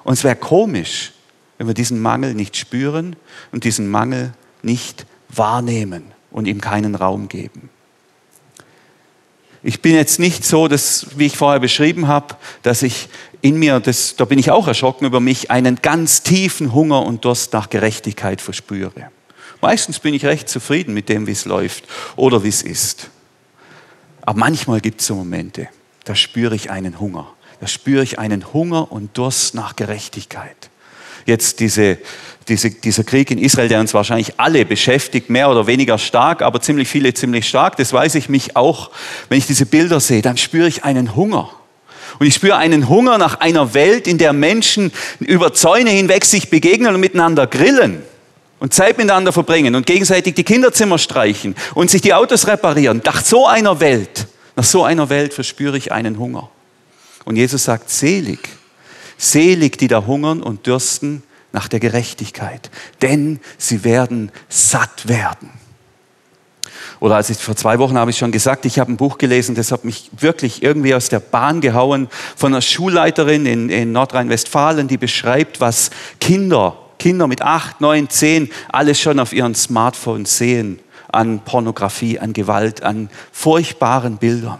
Und 0.03 0.13
es 0.13 0.23
wäre 0.23 0.35
komisch, 0.35 1.13
wenn 1.57 1.65
wir 1.65 1.73
diesen 1.73 1.99
Mangel 1.99 2.35
nicht 2.35 2.55
spüren 2.55 3.15
und 3.51 3.63
diesen 3.63 3.89
Mangel 3.89 4.33
nicht 4.61 5.07
wahrnehmen 5.29 6.11
und 6.29 6.45
ihm 6.47 6.61
keinen 6.61 6.93
Raum 6.93 7.27
geben. 7.27 7.71
Ich 9.63 9.81
bin 9.81 9.95
jetzt 9.95 10.19
nicht 10.19 10.45
so, 10.45 10.67
dass, 10.67 11.07
wie 11.17 11.25
ich 11.25 11.37
vorher 11.37 11.59
beschrieben 11.59 12.07
habe, 12.07 12.35
dass 12.61 12.83
ich 12.83 13.09
in 13.41 13.57
mir, 13.57 13.79
das, 13.79 14.15
da 14.15 14.25
bin 14.25 14.39
ich 14.39 14.51
auch 14.51 14.67
erschrocken 14.67 15.05
über 15.05 15.19
mich, 15.19 15.51
einen 15.51 15.77
ganz 15.81 16.23
tiefen 16.23 16.73
Hunger 16.73 17.05
und 17.05 17.25
Durst 17.25 17.53
nach 17.53 17.69
Gerechtigkeit 17.69 18.41
verspüre. 18.41 19.09
Meistens 19.61 19.99
bin 19.99 20.13
ich 20.13 20.25
recht 20.25 20.49
zufrieden 20.49 20.93
mit 20.93 21.09
dem, 21.09 21.27
wie 21.27 21.31
es 21.31 21.45
läuft 21.45 21.85
oder 22.15 22.43
wie 22.43 22.49
es 22.49 22.61
ist. 22.61 23.09
Aber 24.21 24.39
manchmal 24.39 24.81
gibt 24.81 25.01
es 25.01 25.07
so 25.07 25.15
Momente, 25.15 25.69
da 26.03 26.15
spüre 26.15 26.55
ich 26.55 26.69
einen 26.69 26.99
Hunger. 26.99 27.33
Da 27.59 27.65
spüre 27.65 28.03
ich 28.03 28.19
einen 28.19 28.53
Hunger 28.53 28.91
und 28.91 29.17
Durst 29.17 29.55
nach 29.55 29.75
Gerechtigkeit 29.75 30.69
jetzt 31.27 31.59
diese, 31.59 31.97
diese, 32.47 32.71
dieser 32.71 33.03
Krieg 33.03 33.29
in 33.29 33.37
Israel, 33.37 33.67
der 33.67 33.79
uns 33.79 33.93
wahrscheinlich 33.93 34.39
alle 34.39 34.65
beschäftigt, 34.65 35.29
mehr 35.29 35.49
oder 35.49 35.67
weniger 35.67 35.97
stark, 35.97 36.41
aber 36.41 36.61
ziemlich 36.61 36.87
viele 36.87 37.13
ziemlich 37.13 37.47
stark, 37.47 37.77
das 37.77 37.93
weiß 37.93 38.15
ich 38.15 38.29
mich 38.29 38.55
auch, 38.55 38.89
wenn 39.29 39.37
ich 39.37 39.45
diese 39.45 39.65
Bilder 39.65 39.99
sehe, 39.99 40.21
dann 40.21 40.37
spüre 40.37 40.67
ich 40.67 40.83
einen 40.83 41.15
Hunger. 41.15 41.51
Und 42.19 42.25
ich 42.25 42.33
spüre 42.33 42.57
einen 42.57 42.89
Hunger 42.89 43.17
nach 43.17 43.41
einer 43.41 43.73
Welt, 43.73 44.07
in 44.07 44.17
der 44.17 44.33
Menschen 44.33 44.91
über 45.19 45.53
Zäune 45.53 45.91
hinweg 45.91 46.25
sich 46.25 46.49
begegnen 46.49 46.95
und 46.95 47.01
miteinander 47.01 47.45
grillen 47.45 48.01
und 48.59 48.73
Zeit 48.73 48.97
miteinander 48.97 49.31
verbringen 49.31 49.75
und 49.75 49.85
gegenseitig 49.85 50.33
die 50.33 50.43
Kinderzimmer 50.43 50.97
streichen 50.97 51.55
und 51.75 51.91
sich 51.91 52.01
die 52.01 52.13
Autos 52.13 52.47
reparieren. 52.47 53.01
Nach 53.05 53.23
so 53.23 53.45
einer 53.45 53.79
Welt, 53.79 54.27
nach 54.55 54.63
so 54.63 54.83
einer 54.83 55.09
Welt 55.09 55.33
verspüre 55.33 55.77
ich 55.77 55.91
einen 55.91 56.17
Hunger. 56.17 56.49
Und 57.25 57.35
Jesus 57.35 57.65
sagt, 57.65 57.89
selig 57.89 58.39
Selig, 59.17 59.77
die 59.77 59.87
da 59.87 60.05
hungern 60.05 60.41
und 60.41 60.67
dürsten 60.67 61.23
nach 61.51 61.67
der 61.67 61.79
Gerechtigkeit, 61.79 62.69
denn 63.01 63.39
sie 63.57 63.83
werden 63.83 64.31
satt 64.49 65.07
werden. 65.07 65.49
Oder 66.99 67.15
als 67.15 67.29
ich 67.29 67.37
vor 67.37 67.55
zwei 67.55 67.79
Wochen 67.79 67.97
habe 67.97 68.11
ich 68.11 68.17
schon 68.17 68.31
gesagt, 68.31 68.65
ich 68.65 68.79
habe 68.79 68.91
ein 68.91 68.97
Buch 68.97 69.17
gelesen, 69.17 69.55
das 69.55 69.71
hat 69.71 69.85
mich 69.85 70.09
wirklich 70.17 70.63
irgendwie 70.63 70.95
aus 70.95 71.09
der 71.09 71.19
Bahn 71.19 71.61
gehauen 71.61 72.09
von 72.35 72.53
einer 72.53 72.61
Schulleiterin 72.61 73.45
in, 73.45 73.69
in 73.69 73.91
Nordrhein-Westfalen, 73.91 74.87
die 74.87 74.97
beschreibt, 74.97 75.61
was 75.61 75.91
Kinder, 76.19 76.77
Kinder 76.97 77.27
mit 77.27 77.41
acht, 77.41 77.81
neun, 77.81 78.09
zehn, 78.09 78.49
alles 78.69 78.99
schon 78.99 79.19
auf 79.19 79.33
ihren 79.33 79.53
Smartphones 79.53 80.37
sehen 80.37 80.79
an 81.09 81.39
Pornografie, 81.39 82.19
an 82.19 82.33
Gewalt, 82.33 82.83
an 82.83 83.09
furchtbaren 83.31 84.17
Bildern. 84.17 84.59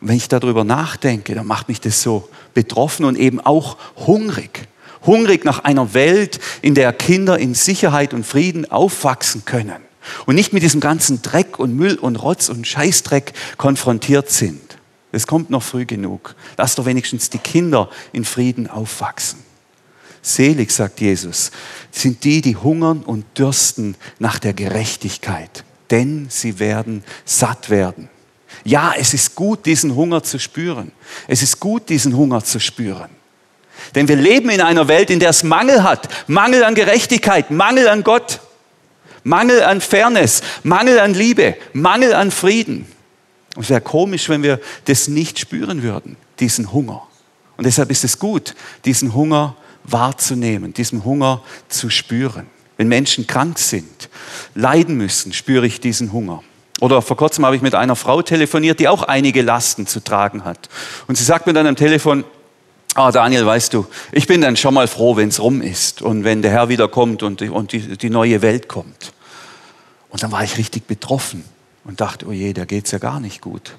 Wenn 0.00 0.16
ich 0.16 0.28
darüber 0.28 0.64
nachdenke, 0.64 1.34
dann 1.34 1.46
macht 1.46 1.68
mich 1.68 1.80
das 1.80 2.02
so 2.02 2.28
betroffen 2.54 3.04
und 3.04 3.18
eben 3.18 3.40
auch 3.40 3.76
hungrig. 3.96 4.68
Hungrig 5.04 5.44
nach 5.44 5.60
einer 5.60 5.94
Welt, 5.94 6.40
in 6.62 6.74
der 6.74 6.92
Kinder 6.92 7.38
in 7.38 7.54
Sicherheit 7.54 8.12
und 8.12 8.24
Frieden 8.24 8.70
aufwachsen 8.70 9.44
können 9.44 9.82
und 10.26 10.34
nicht 10.34 10.52
mit 10.52 10.62
diesem 10.62 10.80
ganzen 10.80 11.22
Dreck 11.22 11.58
und 11.58 11.74
Müll 11.74 11.96
und 11.96 12.16
Rotz 12.16 12.48
und 12.48 12.66
Scheißdreck 12.66 13.32
konfrontiert 13.56 14.30
sind. 14.30 14.60
Es 15.12 15.26
kommt 15.26 15.50
noch 15.50 15.62
früh 15.62 15.86
genug. 15.86 16.34
Lass 16.56 16.76
doch 16.76 16.86
wenigstens 16.86 17.30
die 17.30 17.38
Kinder 17.38 17.88
in 18.12 18.24
Frieden 18.24 18.68
aufwachsen. 18.68 19.40
Selig, 20.22 20.70
sagt 20.70 21.00
Jesus, 21.00 21.50
sind 21.90 22.24
die, 22.24 22.42
die 22.42 22.56
hungern 22.56 23.02
und 23.02 23.24
dürsten 23.38 23.96
nach 24.18 24.38
der 24.38 24.52
Gerechtigkeit, 24.52 25.64
denn 25.90 26.26
sie 26.28 26.58
werden 26.58 27.02
satt 27.24 27.70
werden. 27.70 28.10
Ja, 28.64 28.94
es 28.96 29.14
ist 29.14 29.34
gut, 29.34 29.66
diesen 29.66 29.94
Hunger 29.94 30.22
zu 30.22 30.38
spüren. 30.38 30.92
Es 31.26 31.42
ist 31.42 31.60
gut, 31.60 31.88
diesen 31.88 32.16
Hunger 32.16 32.44
zu 32.44 32.60
spüren. 32.60 33.10
Denn 33.94 34.08
wir 34.08 34.16
leben 34.16 34.50
in 34.50 34.60
einer 34.60 34.88
Welt, 34.88 35.10
in 35.10 35.20
der 35.20 35.30
es 35.30 35.42
Mangel 35.42 35.82
hat. 35.82 36.08
Mangel 36.28 36.64
an 36.64 36.74
Gerechtigkeit, 36.74 37.50
Mangel 37.50 37.88
an 37.88 38.04
Gott, 38.04 38.40
Mangel 39.24 39.62
an 39.62 39.80
Fairness, 39.80 40.42
Mangel 40.62 40.98
an 40.98 41.14
Liebe, 41.14 41.56
Mangel 41.72 42.14
an 42.14 42.30
Frieden. 42.30 42.86
Und 43.56 43.64
es 43.64 43.70
wäre 43.70 43.80
komisch, 43.80 44.28
wenn 44.28 44.42
wir 44.42 44.60
das 44.84 45.08
nicht 45.08 45.38
spüren 45.38 45.82
würden, 45.82 46.16
diesen 46.38 46.72
Hunger. 46.72 47.06
Und 47.56 47.64
deshalb 47.64 47.90
ist 47.90 48.04
es 48.04 48.18
gut, 48.18 48.54
diesen 48.84 49.14
Hunger 49.14 49.56
wahrzunehmen, 49.84 50.72
diesen 50.72 51.04
Hunger 51.04 51.42
zu 51.68 51.90
spüren. 51.90 52.46
Wenn 52.76 52.88
Menschen 52.88 53.26
krank 53.26 53.58
sind, 53.58 54.08
leiden 54.54 54.96
müssen, 54.96 55.32
spüre 55.32 55.66
ich 55.66 55.80
diesen 55.80 56.12
Hunger. 56.12 56.42
Oder 56.80 57.02
vor 57.02 57.16
kurzem 57.16 57.46
habe 57.46 57.56
ich 57.56 57.62
mit 57.62 57.74
einer 57.74 57.94
Frau 57.94 58.22
telefoniert, 58.22 58.80
die 58.80 58.88
auch 58.88 59.02
einige 59.02 59.42
Lasten 59.42 59.86
zu 59.86 60.02
tragen 60.02 60.44
hat. 60.44 60.68
Und 61.06 61.16
sie 61.16 61.24
sagt 61.24 61.46
mir 61.46 61.52
dann 61.52 61.66
am 61.66 61.76
Telefon, 61.76 62.24
Ah, 62.94 63.12
Daniel, 63.12 63.46
weißt 63.46 63.72
du, 63.72 63.86
ich 64.10 64.26
bin 64.26 64.40
dann 64.40 64.56
schon 64.56 64.74
mal 64.74 64.88
froh, 64.88 65.14
wenn 65.14 65.28
es 65.28 65.40
rum 65.40 65.62
ist 65.62 66.02
und 66.02 66.24
wenn 66.24 66.42
der 66.42 66.50
Herr 66.50 66.68
wieder 66.68 66.88
kommt 66.88 67.22
und, 67.22 67.40
und 67.40 67.72
die, 67.72 67.96
die 67.96 68.10
neue 68.10 68.42
Welt 68.42 68.66
kommt. 68.66 69.12
Und 70.08 70.24
dann 70.24 70.32
war 70.32 70.42
ich 70.42 70.58
richtig 70.58 70.88
betroffen 70.88 71.44
und 71.84 72.00
dachte, 72.00 72.26
oh 72.26 72.32
je, 72.32 72.52
da 72.52 72.64
geht's 72.64 72.90
ja 72.90 72.98
gar 72.98 73.20
nicht 73.20 73.40
gut. 73.40 73.76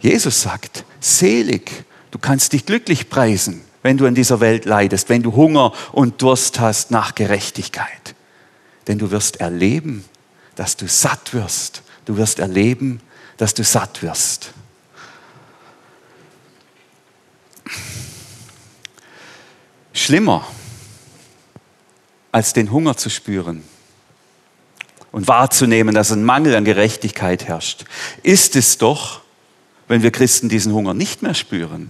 Jesus 0.00 0.42
sagt, 0.42 0.84
selig, 0.98 1.84
du 2.10 2.18
kannst 2.18 2.52
dich 2.52 2.66
glücklich 2.66 3.08
preisen, 3.08 3.62
wenn 3.82 3.96
du 3.96 4.06
in 4.06 4.16
dieser 4.16 4.40
Welt 4.40 4.64
leidest, 4.64 5.08
wenn 5.08 5.22
du 5.22 5.34
Hunger 5.34 5.72
und 5.92 6.20
Durst 6.20 6.58
hast 6.58 6.90
nach 6.90 7.14
Gerechtigkeit. 7.14 8.16
Denn 8.88 8.98
du 8.98 9.12
wirst 9.12 9.40
erleben, 9.40 10.04
dass 10.58 10.76
du 10.76 10.88
satt 10.88 11.34
wirst. 11.34 11.82
Du 12.04 12.16
wirst 12.16 12.40
erleben, 12.40 13.00
dass 13.36 13.54
du 13.54 13.62
satt 13.62 14.02
wirst. 14.02 14.50
Schlimmer 19.92 20.44
als 22.32 22.54
den 22.54 22.72
Hunger 22.72 22.96
zu 22.96 23.08
spüren 23.08 23.62
und 25.12 25.28
wahrzunehmen, 25.28 25.94
dass 25.94 26.10
ein 26.10 26.24
Mangel 26.24 26.56
an 26.56 26.64
Gerechtigkeit 26.64 27.46
herrscht, 27.46 27.84
ist 28.24 28.56
es 28.56 28.78
doch, 28.78 29.20
wenn 29.86 30.02
wir 30.02 30.10
Christen 30.10 30.48
diesen 30.48 30.72
Hunger 30.72 30.92
nicht 30.92 31.22
mehr 31.22 31.34
spüren. 31.34 31.88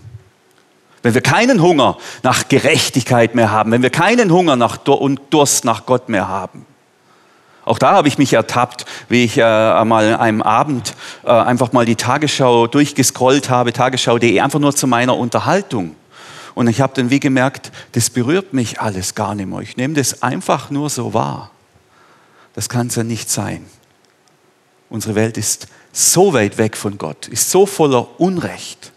Wenn 1.03 1.15
wir 1.15 1.23
keinen 1.23 1.63
Hunger 1.63 1.97
nach 2.23 2.49
Gerechtigkeit 2.49 3.35
mehr 3.35 3.51
haben, 3.51 3.73
wenn 3.73 3.83
wir 3.83 3.91
keinen 3.91 4.31
Hunger 4.31 4.57
nach 4.57 4.87
und 4.87 5.21
Durst 5.31 5.65
nach 5.65 5.87
Gott 5.87 6.11
mehr 6.11 6.29
haben. 6.29 6.67
Auch 7.69 7.79
da 7.79 7.93
habe 7.93 8.09
ich 8.09 8.17
mich 8.17 8.33
ertappt, 8.33 8.87
wie 9.11 9.25
ich 9.25 9.37
äh, 9.37 9.43
an 9.43 9.93
einem 9.93 10.41
Abend 10.41 10.95
äh, 11.23 11.29
einfach 11.29 11.73
mal 11.73 11.85
die 11.85 11.97
Tagesschau 11.97 12.67
durchgescrollt 12.67 13.51
habe, 13.51 13.75
tagesschau.de, 13.75 14.41
einfach 14.41 14.59
nur 14.59 14.75
zu 14.75 14.87
meiner 14.87 15.15
Unterhaltung. 15.15 15.95
Und 16.55 16.67
ich 16.69 16.81
habe 16.81 16.95
dann 16.95 17.11
wie 17.11 17.21
gemerkt, 17.21 17.71
das 17.93 18.09
berührt 18.09 18.55
mich 18.55 18.81
alles 18.81 19.15
gar 19.15 19.35
nicht 19.35 19.49
mehr. 19.49 19.61
Ich 19.61 19.77
nehme 19.77 19.93
das 19.93 20.23
einfach 20.23 20.71
nur 20.71 20.89
so 20.89 21.13
wahr. 21.13 21.51
Das 22.55 22.71
kann 22.71 22.87
es 22.87 22.97
ja 22.97 23.05
nicht 23.05 23.29
sein. 23.29 23.67
Unsere 24.89 25.15
Welt 25.15 25.37
ist 25.37 25.67
so 25.93 26.33
weit 26.33 26.57
weg 26.57 26.75
von 26.75 26.97
Gott, 26.97 27.29
ist 27.29 27.51
so 27.51 27.67
voller 27.67 28.19
Unrecht. 28.19 28.93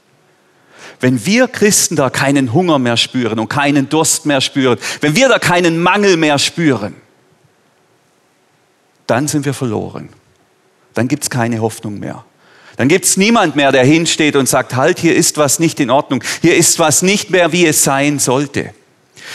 Wenn 1.02 1.26
wir 1.26 1.50
Christen 1.50 1.98
da 1.98 2.10
keinen 2.10 2.54
Hunger 2.54 2.80
mehr 2.80 2.96
spüren 2.96 3.38
und 3.38 3.50
keinen 3.50 3.90
Durst 3.90 4.26
mehr 4.26 4.40
spüren, 4.40 4.80
wenn 5.02 5.14
wir 5.18 5.28
da 5.28 5.40
keinen 5.40 5.78
Mangel 5.84 6.16
mehr 6.16 6.40
spüren, 6.40 6.96
dann 9.12 9.28
sind 9.28 9.46
wir 9.46 9.54
verloren. 9.54 10.08
Dann 10.94 11.10
gibt 11.10 11.24
es 11.24 11.30
keine 11.30 11.60
Hoffnung 11.60 12.00
mehr. 12.00 12.24
Dann 12.78 12.88
gibt 12.88 13.04
es 13.04 13.18
niemand 13.18 13.58
mehr, 13.58 13.74
der 13.74 13.84
hinsteht 13.84 14.38
und 14.38 14.48
sagt, 14.48 14.78
halt, 14.78 15.00
hier 15.00 15.14
ist 15.14 15.38
was 15.38 15.60
nicht 15.60 15.82
in 15.82 15.90
Ordnung, 15.90 16.24
hier 16.42 16.56
ist 16.56 16.80
was 16.80 17.02
nicht 17.02 17.30
mehr, 17.30 17.52
wie 17.52 17.66
es 17.66 17.84
sein 17.84 18.20
sollte. 18.20 18.74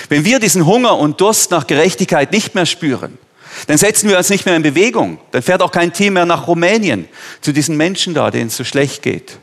Wenn 0.09 0.25
wir 0.25 0.39
diesen 0.39 0.65
Hunger 0.65 0.97
und 0.97 1.21
Durst 1.21 1.51
nach 1.51 1.67
Gerechtigkeit 1.67 2.33
nicht 2.33 2.55
mehr 2.55 2.65
spüren, 2.65 3.19
dann 3.67 3.77
setzen 3.77 4.09
wir 4.09 4.17
uns 4.17 4.31
nicht 4.31 4.47
mehr 4.47 4.57
in 4.57 4.63
Bewegung. 4.63 5.19
Dann 5.33 5.43
fährt 5.43 5.61
auch 5.61 5.73
kein 5.73 5.93
Team 5.93 6.15
mehr 6.15 6.25
nach 6.25 6.47
Rumänien 6.47 7.07
zu 7.43 7.53
diesen 7.53 7.77
Menschen 7.77 8.15
da, 8.15 8.31
denen 8.31 8.47
es 8.47 8.57
so 8.57 8.65
schlecht 8.65 9.03
geht. 9.03 9.39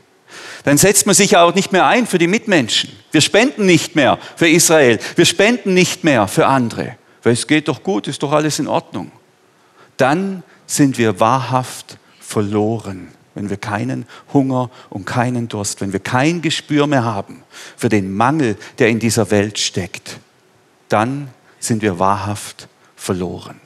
Dann 0.64 0.78
setzt 0.78 1.06
man 1.06 1.14
sich 1.14 1.36
auch 1.36 1.54
nicht 1.54 1.70
mehr 1.70 1.86
ein 1.86 2.08
für 2.08 2.18
die 2.18 2.26
Mitmenschen. 2.26 2.90
Wir 3.12 3.20
spenden 3.20 3.66
nicht 3.66 3.94
mehr 3.94 4.18
für 4.34 4.48
Israel. 4.48 4.98
Wir 5.14 5.26
spenden 5.26 5.74
nicht 5.74 6.02
mehr 6.02 6.26
für 6.26 6.46
andere. 6.46 6.96
Weil 7.22 7.34
es 7.34 7.46
geht 7.46 7.68
doch 7.68 7.84
gut, 7.84 8.08
ist 8.08 8.22
doch 8.24 8.32
alles 8.32 8.58
in 8.58 8.66
Ordnung 8.66 9.12
dann 9.96 10.42
sind 10.66 10.98
wir 10.98 11.20
wahrhaft 11.20 11.98
verloren, 12.20 13.08
wenn 13.34 13.50
wir 13.50 13.56
keinen 13.56 14.06
Hunger 14.32 14.70
und 14.90 15.04
keinen 15.04 15.48
Durst, 15.48 15.80
wenn 15.80 15.92
wir 15.92 16.00
kein 16.00 16.42
Gespür 16.42 16.86
mehr 16.86 17.04
haben 17.04 17.42
für 17.76 17.88
den 17.88 18.14
Mangel, 18.14 18.56
der 18.78 18.88
in 18.88 18.98
dieser 18.98 19.30
Welt 19.30 19.58
steckt, 19.58 20.18
dann 20.88 21.28
sind 21.58 21.82
wir 21.82 21.98
wahrhaft 21.98 22.68
verloren. 22.96 23.60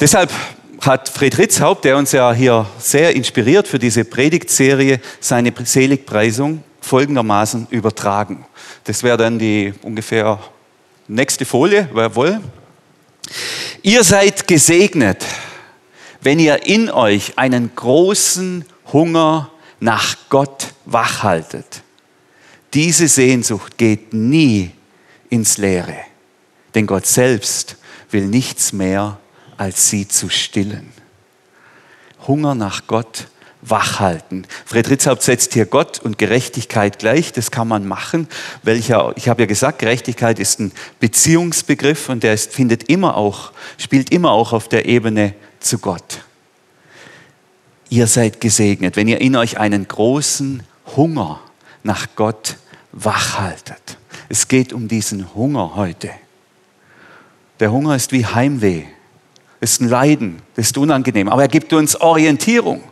Deshalb 0.00 0.30
hat 0.80 1.08
Fred 1.08 1.38
Ritzhaupt, 1.38 1.84
der 1.84 1.96
uns 1.96 2.12
ja 2.12 2.32
hier 2.32 2.66
sehr 2.78 3.14
inspiriert 3.14 3.66
für 3.66 3.78
diese 3.78 4.04
Predigtserie, 4.04 5.00
seine 5.20 5.52
Seligpreisung 5.64 6.62
folgendermaßen 6.80 7.66
übertragen. 7.70 8.46
Das 8.84 9.02
wäre 9.02 9.16
dann 9.16 9.38
die 9.38 9.74
ungefähr 9.82 10.38
nächste 11.08 11.44
Folie, 11.44 11.88
jawohl. 11.94 12.40
Ihr 13.82 14.04
seid 14.04 14.46
gesegnet, 14.46 15.24
wenn 16.20 16.38
ihr 16.38 16.66
in 16.66 16.90
euch 16.90 17.38
einen 17.38 17.74
großen 17.74 18.64
Hunger 18.92 19.50
nach 19.80 20.16
Gott 20.28 20.72
wachhaltet. 20.84 21.82
Diese 22.74 23.08
Sehnsucht 23.08 23.78
geht 23.78 24.12
nie 24.12 24.70
ins 25.30 25.58
Leere, 25.58 25.98
denn 26.74 26.86
Gott 26.86 27.06
selbst 27.06 27.76
will 28.10 28.26
nichts 28.26 28.72
mehr, 28.72 29.18
als 29.56 29.88
sie 29.88 30.06
zu 30.06 30.28
stillen. 30.28 30.92
Hunger 32.26 32.54
nach 32.54 32.86
Gott 32.86 33.28
wachhalten. 33.68 34.46
Fred 34.64 34.88
Ritzhaupt 34.88 35.22
setzt 35.22 35.54
hier 35.54 35.66
Gott 35.66 35.98
und 35.98 36.18
Gerechtigkeit 36.18 36.98
gleich. 36.98 37.32
Das 37.32 37.50
kann 37.50 37.68
man 37.68 37.86
machen. 37.86 38.28
Welcher, 38.62 39.12
ich 39.16 39.28
habe 39.28 39.42
ja 39.42 39.46
gesagt, 39.46 39.80
Gerechtigkeit 39.80 40.38
ist 40.38 40.60
ein 40.60 40.72
Beziehungsbegriff 41.00 42.08
und 42.08 42.22
der 42.22 42.34
ist, 42.34 42.52
findet 42.52 42.88
immer 42.88 43.16
auch, 43.16 43.52
spielt 43.78 44.10
immer 44.10 44.30
auch 44.30 44.52
auf 44.52 44.68
der 44.68 44.86
Ebene 44.86 45.34
zu 45.60 45.78
Gott. 45.78 46.20
Ihr 47.88 48.06
seid 48.06 48.40
gesegnet, 48.40 48.96
wenn 48.96 49.08
ihr 49.08 49.20
in 49.20 49.36
euch 49.36 49.58
einen 49.58 49.86
großen 49.86 50.62
Hunger 50.96 51.40
nach 51.82 52.08
Gott 52.16 52.56
wachhaltet. 52.92 53.98
Es 54.28 54.48
geht 54.48 54.72
um 54.72 54.88
diesen 54.88 55.34
Hunger 55.34 55.76
heute. 55.76 56.10
Der 57.60 57.70
Hunger 57.72 57.94
ist 57.96 58.12
wie 58.12 58.26
Heimweh. 58.26 58.84
Ist 59.60 59.80
ein 59.80 59.88
Leiden, 59.88 60.42
ist 60.56 60.76
unangenehm, 60.76 61.28
aber 61.28 61.42
er 61.42 61.48
gibt 61.48 61.72
uns 61.72 61.98
Orientierung 61.98 62.82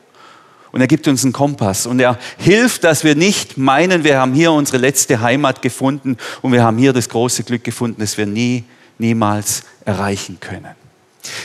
und 0.74 0.80
er 0.80 0.88
gibt 0.88 1.06
uns 1.06 1.22
einen 1.22 1.32
Kompass 1.32 1.86
und 1.86 2.00
er 2.00 2.18
hilft, 2.36 2.82
dass 2.82 3.04
wir 3.04 3.14
nicht 3.14 3.56
meinen, 3.56 4.02
wir 4.02 4.18
haben 4.18 4.34
hier 4.34 4.50
unsere 4.50 4.78
letzte 4.78 5.20
Heimat 5.20 5.62
gefunden 5.62 6.16
und 6.42 6.50
wir 6.50 6.64
haben 6.64 6.78
hier 6.78 6.92
das 6.92 7.08
große 7.08 7.44
Glück 7.44 7.62
gefunden, 7.62 8.00
das 8.00 8.18
wir 8.18 8.26
nie, 8.26 8.64
niemals 8.98 9.62
erreichen 9.84 10.38
können. 10.40 10.74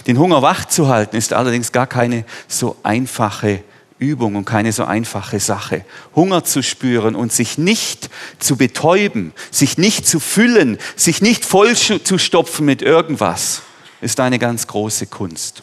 Den 0.07 0.17
Hunger 0.17 0.41
wach 0.41 0.65
zu 0.65 0.87
halten 0.87 1.15
ist 1.15 1.31
allerdings 1.31 1.71
gar 1.71 1.85
keine 1.85 2.25
so 2.47 2.75
einfache 2.81 3.63
Übung 3.99 4.35
und 4.35 4.45
keine 4.45 4.71
so 4.71 4.85
einfache 4.85 5.39
Sache. 5.39 5.85
Hunger 6.15 6.43
zu 6.43 6.63
spüren 6.63 7.13
und 7.15 7.31
sich 7.31 7.59
nicht 7.59 8.09
zu 8.39 8.57
betäuben, 8.57 9.33
sich 9.51 9.77
nicht 9.77 10.07
zu 10.07 10.19
füllen, 10.19 10.79
sich 10.95 11.21
nicht 11.21 11.45
voll 11.45 11.75
zu 11.75 12.17
stopfen 12.17 12.65
mit 12.65 12.81
irgendwas, 12.81 13.61
ist 14.01 14.19
eine 14.21 14.39
ganz 14.39 14.65
große 14.65 15.05
Kunst. 15.05 15.61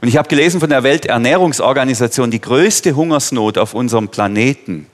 Und 0.00 0.08
ich 0.08 0.16
habe 0.16 0.28
gelesen 0.28 0.60
von 0.60 0.70
der 0.70 0.82
Welternährungsorganisation, 0.82 2.30
die 2.30 2.40
größte 2.40 2.96
Hungersnot 2.96 3.58
auf 3.58 3.74
unserem 3.74 4.08
Planeten, 4.08 4.86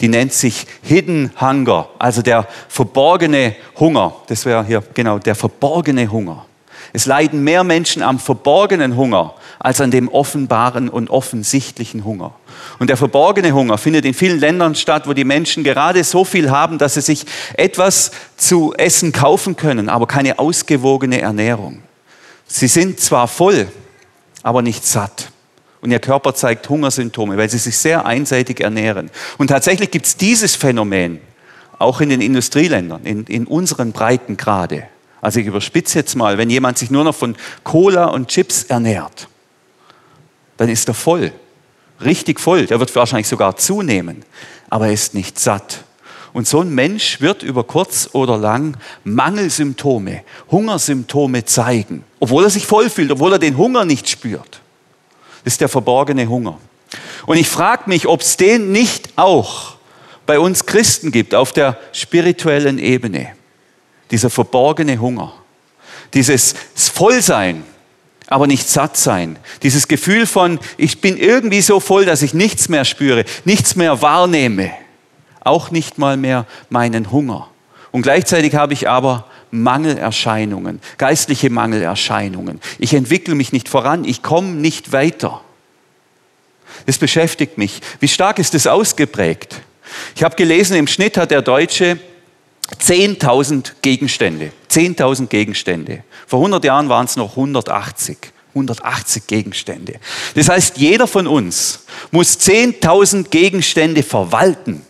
die 0.00 0.08
nennt 0.08 0.32
sich 0.32 0.66
Hidden 0.82 1.30
Hunger, 1.40 1.88
also 1.98 2.22
der 2.22 2.46
verborgene 2.68 3.54
Hunger. 3.78 4.14
Das 4.26 4.44
wäre 4.44 4.64
hier 4.64 4.82
genau 4.94 5.18
der 5.18 5.34
verborgene 5.34 6.10
Hunger. 6.10 6.44
Es 6.92 7.06
leiden 7.06 7.44
mehr 7.44 7.64
Menschen 7.64 8.02
am 8.02 8.18
verborgenen 8.18 8.96
Hunger 8.96 9.34
als 9.58 9.80
an 9.80 9.90
dem 9.90 10.08
offenbaren 10.08 10.88
und 10.88 11.08
offensichtlichen 11.08 12.04
Hunger. 12.04 12.32
Und 12.78 12.90
der 12.90 12.96
verborgene 12.96 13.52
Hunger 13.52 13.78
findet 13.78 14.04
in 14.04 14.12
vielen 14.12 14.40
Ländern 14.40 14.74
statt, 14.74 15.06
wo 15.06 15.12
die 15.12 15.24
Menschen 15.24 15.62
gerade 15.62 16.02
so 16.04 16.24
viel 16.24 16.50
haben, 16.50 16.78
dass 16.78 16.94
sie 16.94 17.00
sich 17.00 17.24
etwas 17.54 18.10
zu 18.36 18.74
essen 18.74 19.12
kaufen 19.12 19.56
können, 19.56 19.88
aber 19.88 20.06
keine 20.06 20.38
ausgewogene 20.38 21.20
Ernährung. 21.20 21.82
Sie 22.48 22.66
sind 22.66 23.00
zwar 23.00 23.28
voll, 23.28 23.68
aber 24.42 24.62
nicht 24.62 24.84
satt. 24.84 25.30
Und 25.80 25.90
ihr 25.90 25.98
Körper 25.98 26.34
zeigt 26.34 26.68
Hungersymptome, 26.68 27.36
weil 27.36 27.50
sie 27.50 27.58
sich 27.58 27.76
sehr 27.76 28.06
einseitig 28.06 28.60
ernähren. 28.60 29.10
Und 29.38 29.48
tatsächlich 29.48 29.90
gibt 29.90 30.06
es 30.06 30.16
dieses 30.16 30.54
Phänomen 30.54 31.20
auch 31.78 32.00
in 32.00 32.08
den 32.08 32.20
Industrieländern, 32.20 33.04
in, 33.04 33.24
in 33.24 33.46
unseren 33.46 33.92
Breitengrade. 33.92 34.84
Also 35.20 35.40
ich 35.40 35.46
überspitze 35.46 35.98
jetzt 35.98 36.14
mal, 36.14 36.38
wenn 36.38 36.50
jemand 36.50 36.78
sich 36.78 36.90
nur 36.90 37.04
noch 37.04 37.14
von 37.14 37.36
Cola 37.64 38.06
und 38.06 38.28
Chips 38.28 38.64
ernährt, 38.64 39.28
dann 40.56 40.68
ist 40.68 40.86
er 40.88 40.94
voll, 40.94 41.32
richtig 42.04 42.40
voll. 42.40 42.66
Der 42.66 42.78
wird 42.78 42.94
wahrscheinlich 42.94 43.28
sogar 43.28 43.56
zunehmen, 43.56 44.24
aber 44.70 44.86
er 44.86 44.92
ist 44.92 45.14
nicht 45.14 45.38
satt. 45.38 45.84
Und 46.32 46.48
so 46.48 46.60
ein 46.60 46.70
Mensch 46.70 47.20
wird 47.20 47.42
über 47.42 47.64
kurz 47.64 48.08
oder 48.12 48.38
lang 48.38 48.76
Mangelsymptome, 49.04 50.22
Hungersymptome 50.50 51.44
zeigen, 51.44 52.04
obwohl 52.20 52.44
er 52.44 52.50
sich 52.50 52.66
voll 52.66 52.88
fühlt, 52.88 53.10
obwohl 53.10 53.32
er 53.32 53.38
den 53.38 53.56
Hunger 53.56 53.84
nicht 53.84 54.08
spürt. 54.08 54.60
Das 55.44 55.54
ist 55.54 55.60
der 55.60 55.68
verborgene 55.68 56.26
Hunger. 56.28 56.58
Und 57.26 57.36
ich 57.36 57.48
frage 57.48 57.84
mich, 57.86 58.06
ob 58.06 58.22
es 58.22 58.36
den 58.36 58.72
nicht 58.72 59.10
auch 59.16 59.76
bei 60.24 60.38
uns 60.38 60.66
Christen 60.66 61.10
gibt 61.10 61.34
auf 61.34 61.52
der 61.52 61.78
spirituellen 61.92 62.78
Ebene. 62.78 63.32
Dieser 64.10 64.30
verborgene 64.30 64.98
Hunger, 65.00 65.32
dieses 66.14 66.54
Vollsein, 66.74 67.64
aber 68.26 68.46
nicht 68.46 68.68
satt 68.68 68.96
sein. 68.96 69.38
Dieses 69.62 69.88
Gefühl 69.88 70.26
von, 70.26 70.58
ich 70.76 71.00
bin 71.00 71.18
irgendwie 71.18 71.60
so 71.60 71.80
voll, 71.80 72.04
dass 72.06 72.22
ich 72.22 72.34
nichts 72.34 72.68
mehr 72.68 72.84
spüre, 72.84 73.24
nichts 73.44 73.76
mehr 73.76 74.00
wahrnehme, 74.00 74.70
auch 75.44 75.70
nicht 75.70 75.98
mal 75.98 76.16
mehr 76.16 76.46
meinen 76.70 77.10
Hunger. 77.10 77.48
Und 77.90 78.02
gleichzeitig 78.02 78.54
habe 78.54 78.72
ich 78.72 78.88
aber 78.88 79.26
Mangelerscheinungen, 79.50 80.80
geistliche 80.96 81.50
Mangelerscheinungen. 81.50 82.60
Ich 82.78 82.94
entwickle 82.94 83.34
mich 83.34 83.52
nicht 83.52 83.68
voran, 83.68 84.04
ich 84.04 84.22
komme 84.22 84.52
nicht 84.52 84.92
weiter. 84.92 85.42
Das 86.86 86.98
beschäftigt 86.98 87.58
mich. 87.58 87.80
Wie 88.00 88.08
stark 88.08 88.38
ist 88.38 88.54
das 88.54 88.66
ausgeprägt? 88.66 89.60
Ich 90.16 90.22
habe 90.22 90.36
gelesen, 90.36 90.76
im 90.76 90.86
Schnitt 90.86 91.18
hat 91.18 91.30
der 91.30 91.42
Deutsche 91.42 91.98
10.000 92.80 93.72
Gegenstände. 93.82 94.52
10.000 94.70 95.26
Gegenstände. 95.26 96.02
Vor 96.26 96.38
100 96.40 96.64
Jahren 96.64 96.88
waren 96.88 97.04
es 97.04 97.16
noch 97.16 97.32
180. 97.32 98.16
180 98.54 99.26
Gegenstände. 99.26 99.94
Das 100.34 100.48
heißt, 100.48 100.76
jeder 100.76 101.06
von 101.06 101.26
uns 101.26 101.84
muss 102.10 102.38
10.000 102.38 103.28
Gegenstände 103.28 104.02
verwalten. 104.02 104.84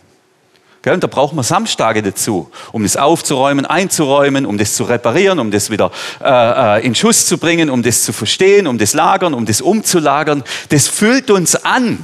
Und 0.85 1.01
da 1.01 1.07
braucht 1.07 1.33
man 1.33 1.43
Samstage 1.43 2.03
dazu, 2.03 2.51
um 2.73 2.83
das 2.83 2.97
aufzuräumen, 2.97 3.65
einzuräumen, 3.65 4.45
um 4.45 4.57
das 4.57 4.75
zu 4.75 4.83
reparieren, 4.83 5.39
um 5.39 5.49
das 5.49 5.69
wieder 5.69 5.91
äh, 6.21 6.79
äh, 6.79 6.85
in 6.85 6.93
Schuss 6.93 7.25
zu 7.25 7.37
bringen, 7.37 7.69
um 7.69 7.83
das 7.83 8.03
zu 8.03 8.11
verstehen, 8.11 8.67
um 8.67 8.77
das 8.77 8.93
lagern, 8.93 9.33
um 9.33 9.45
das 9.45 9.61
umzulagern. 9.61 10.43
Das 10.69 10.89
füllt 10.89 11.31
uns 11.31 11.55
an, 11.55 11.99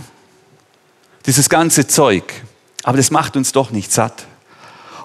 dieses 1.25 1.49
ganze 1.49 1.87
Zeug. 1.87 2.23
Aber 2.83 2.95
das 2.95 3.11
macht 3.11 3.35
uns 3.35 3.51
doch 3.51 3.71
nicht 3.71 3.91
satt. 3.91 4.25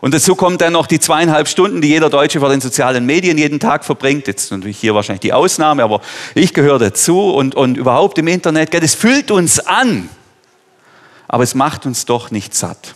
Und 0.01 0.15
dazu 0.15 0.37
kommt 0.37 0.61
dann 0.61 0.75
noch 0.75 0.87
die 0.87 1.01
zweieinhalb 1.01 1.49
Stunden, 1.49 1.81
die 1.81 1.89
jeder 1.89 2.11
Deutsche 2.11 2.39
vor 2.39 2.51
den 2.51 2.61
sozialen 2.61 3.07
Medien 3.07 3.39
jeden 3.39 3.59
Tag 3.59 3.85
verbringt. 3.85 4.29
Jetzt 4.29 4.53
natürlich 4.53 4.79
hier 4.79 4.95
wahrscheinlich 4.95 5.23
die 5.23 5.33
Ausnahme, 5.33 5.83
aber 5.83 6.01
ich 6.35 6.55
gehöre 6.55 6.79
dazu 6.79 7.31
und, 7.31 7.57
und 7.57 7.77
überhaupt 7.77 8.19
im 8.19 8.29
Internet. 8.29 8.71
Gell, 8.71 8.83
das 8.83 8.95
füllt 8.95 9.31
uns 9.33 9.59
an, 9.59 10.09
aber 11.27 11.43
es 11.43 11.55
macht 11.55 11.87
uns 11.87 12.05
doch 12.05 12.31
nicht 12.31 12.55
satt. 12.55 12.95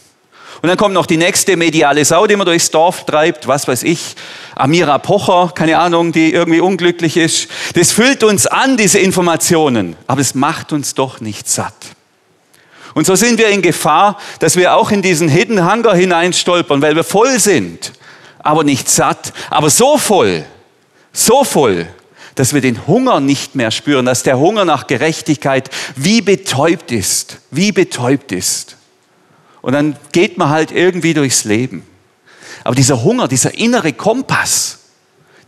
Und 0.61 0.69
dann 0.69 0.77
kommt 0.77 0.95
noch 0.95 1.07
die 1.07 1.17
nächste 1.17 1.57
mediale 1.57 2.05
Sau, 2.05 2.27
die 2.27 2.35
man 2.35 2.47
durchs 2.47 2.71
Dorf 2.71 3.07
treibt, 3.07 3.47
was 3.47 3.69
weiß 3.69 3.85
ich, 3.85 4.17
Amira 4.57 4.99
Pocher, 4.99 5.53
keine 5.55 5.79
Ahnung, 5.79 6.11
die 6.11 6.33
irgendwie 6.33 6.61
unglücklich 6.61 7.17
ist. 7.17 7.49
Das 7.75 7.93
füllt 7.93 8.25
uns 8.25 8.47
an, 8.47 8.77
diese 8.77 8.99
Informationen, 8.99 9.95
aber 10.09 10.21
es 10.21 10.35
macht 10.35 10.73
uns 10.73 10.95
doch 10.95 11.21
nicht 11.21 11.49
satt. 11.49 11.75
Und 12.95 13.07
so 13.07 13.15
sind 13.15 13.39
wir 13.39 13.49
in 13.51 13.63
Gefahr, 13.63 14.19
dass 14.41 14.57
wir 14.57 14.75
auch 14.75 14.91
in 14.91 15.03
diesen 15.03 15.29
Hidden 15.29 15.71
Hunger 15.71 15.95
hineinstolpern, 15.95 16.83
weil 16.83 16.97
wir 16.97 17.05
voll 17.05 17.39
sind, 17.39 17.93
aber 18.41 18.65
nicht 18.65 18.91
satt, 18.91 19.33
aber 19.51 19.71
so 19.71 19.99
voll, 19.99 20.45
so 21.13 21.45
voll, 21.45 21.87
dass 22.35 22.55
wir 22.55 22.61
den 22.61 22.87
Hunger 22.89 23.21
nicht 23.21 23.55
mehr 23.55 23.71
spüren, 23.71 24.07
dass 24.07 24.25
der 24.25 24.39
Hunger 24.39 24.65
nach 24.65 24.89
Gerechtigkeit 24.89 25.71
wie 25.95 26.21
betäubt 26.21 26.91
ist, 26.91 27.39
wie 27.53 27.71
betäubt 27.71 28.33
ist. 28.33 28.78
Und 29.69 29.75
dann 29.75 29.97
geht 30.13 30.39
man 30.39 30.49
halt 30.49 30.73
irgendwie 30.73 31.13
durchs 31.13 31.45
Leben. 31.45 31.87
Aber 32.65 32.75
dieser 32.75 33.05
Hunger, 33.05 33.29
dieser 33.29 33.53
innere 33.53 33.93
Kompass, 33.93 34.79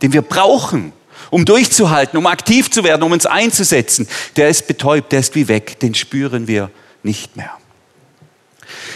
den 0.03 0.13
wir 0.13 0.21
brauchen, 0.21 0.93
um 1.31 1.43
durchzuhalten, 1.43 2.19
um 2.19 2.27
aktiv 2.27 2.69
zu 2.69 2.83
werden, 2.83 3.01
um 3.01 3.13
uns 3.13 3.25
einzusetzen, 3.25 4.07
der 4.35 4.49
ist 4.49 4.67
betäubt, 4.67 5.11
der 5.11 5.21
ist 5.21 5.33
wie 5.33 5.47
weg, 5.47 5.79
den 5.79 5.95
spüren 5.95 6.47
wir 6.47 6.69
nicht 7.01 7.35
mehr. 7.35 7.49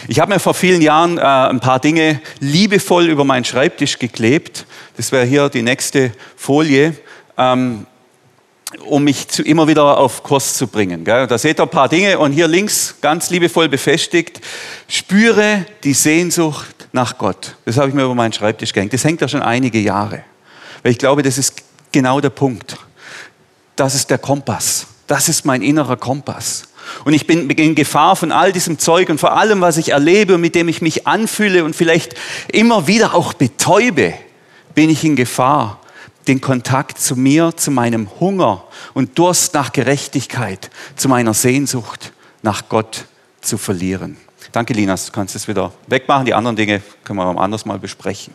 Ich 0.06 0.20
habe 0.20 0.32
mir 0.32 0.38
vor 0.38 0.54
vielen 0.54 0.80
Jahren 0.80 1.18
äh, 1.18 1.22
ein 1.22 1.58
paar 1.58 1.80
Dinge 1.80 2.20
liebevoll 2.38 3.06
über 3.06 3.24
meinen 3.24 3.44
Schreibtisch 3.44 3.98
geklebt. 3.98 4.64
Das 4.96 5.10
wäre 5.10 5.24
hier 5.24 5.48
die 5.48 5.62
nächste 5.62 6.12
Folie, 6.36 6.94
ähm, 7.36 7.84
um 8.84 9.04
mich 9.04 9.28
zu, 9.28 9.42
immer 9.42 9.68
wieder 9.68 9.98
auf 9.98 10.22
Kurs 10.22 10.54
zu 10.54 10.66
bringen. 10.66 11.04
Gell? 11.04 11.26
Da 11.26 11.38
seht 11.38 11.60
ihr 11.60 11.62
ein 11.62 11.68
paar 11.68 11.88
Dinge 11.88 12.18
und 12.18 12.32
hier 12.32 12.48
links 12.48 12.96
ganz 13.00 13.30
liebevoll 13.30 13.68
befestigt. 13.68 14.40
Spüre 14.88 15.66
die 15.84 15.94
Sehnsucht 15.94 16.88
nach 16.92 17.16
Gott. 17.18 17.56
Das 17.64 17.76
habe 17.76 17.88
ich 17.88 17.94
mir 17.94 18.04
über 18.04 18.14
meinen 18.14 18.32
Schreibtisch 18.32 18.72
gehängt. 18.72 18.92
Das 18.92 19.04
hängt 19.04 19.20
ja 19.20 19.28
schon 19.28 19.42
einige 19.42 19.78
Jahre. 19.78 20.24
Weil 20.82 20.92
ich 20.92 20.98
glaube, 20.98 21.22
das 21.22 21.38
ist 21.38 21.62
genau 21.92 22.20
der 22.20 22.30
Punkt. 22.30 22.76
Das 23.76 23.94
ist 23.94 24.10
der 24.10 24.18
Kompass. 24.18 24.86
Das 25.06 25.28
ist 25.28 25.44
mein 25.44 25.62
innerer 25.62 25.96
Kompass. 25.96 26.64
Und 27.04 27.12
ich 27.12 27.26
bin 27.26 27.48
in 27.50 27.74
Gefahr 27.74 28.16
von 28.16 28.32
all 28.32 28.52
diesem 28.52 28.78
Zeug 28.78 29.08
und 29.08 29.18
vor 29.18 29.36
allem, 29.36 29.60
was 29.60 29.76
ich 29.76 29.90
erlebe 29.90 30.34
und 30.34 30.40
mit 30.40 30.54
dem 30.54 30.68
ich 30.68 30.82
mich 30.82 31.06
anfühle 31.06 31.64
und 31.64 31.74
vielleicht 31.74 32.14
immer 32.48 32.86
wieder 32.86 33.14
auch 33.14 33.32
betäube, 33.32 34.14
bin 34.74 34.90
ich 34.90 35.04
in 35.04 35.16
Gefahr, 35.16 35.80
den 36.28 36.40
Kontakt 36.40 36.98
zu 36.98 37.16
mir, 37.16 37.52
zu 37.56 37.70
meinem 37.70 38.08
Hunger 38.20 38.64
und 38.94 39.18
Durst 39.18 39.54
nach 39.54 39.72
Gerechtigkeit, 39.72 40.70
zu 40.96 41.08
meiner 41.08 41.34
Sehnsucht 41.34 42.12
nach 42.42 42.68
Gott 42.68 43.06
zu 43.40 43.58
verlieren. 43.58 44.16
Danke, 44.52 44.72
Linas, 44.72 45.06
du 45.06 45.12
kannst 45.12 45.36
es 45.36 45.46
wieder 45.48 45.72
wegmachen. 45.86 46.24
Die 46.24 46.34
anderen 46.34 46.56
Dinge 46.56 46.82
können 47.04 47.18
wir 47.18 47.40
anders 47.40 47.66
mal 47.66 47.78
besprechen. 47.78 48.32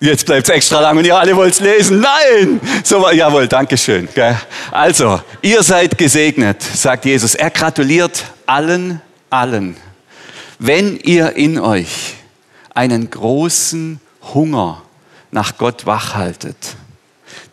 Jetzt 0.00 0.26
bleibt 0.26 0.48
es 0.48 0.54
extra 0.54 0.80
lang 0.80 0.96
und 0.96 1.04
ihr 1.04 1.16
alle 1.16 1.34
wollt 1.34 1.54
es 1.54 1.60
lesen. 1.60 2.00
Nein! 2.00 2.60
So, 2.84 3.10
jawohl, 3.10 3.48
danke 3.48 3.76
schön. 3.76 4.08
Also, 4.70 5.20
ihr 5.42 5.62
seid 5.64 5.98
gesegnet, 5.98 6.62
sagt 6.62 7.04
Jesus. 7.04 7.34
Er 7.34 7.50
gratuliert 7.50 8.24
allen, 8.46 9.00
allen, 9.28 9.76
wenn 10.60 10.98
ihr 10.98 11.34
in 11.34 11.58
euch 11.58 12.14
einen 12.74 13.10
großen 13.10 14.00
Hunger 14.34 14.82
nach 15.30 15.58
Gott 15.58 15.86
wachhaltet. 15.86 16.76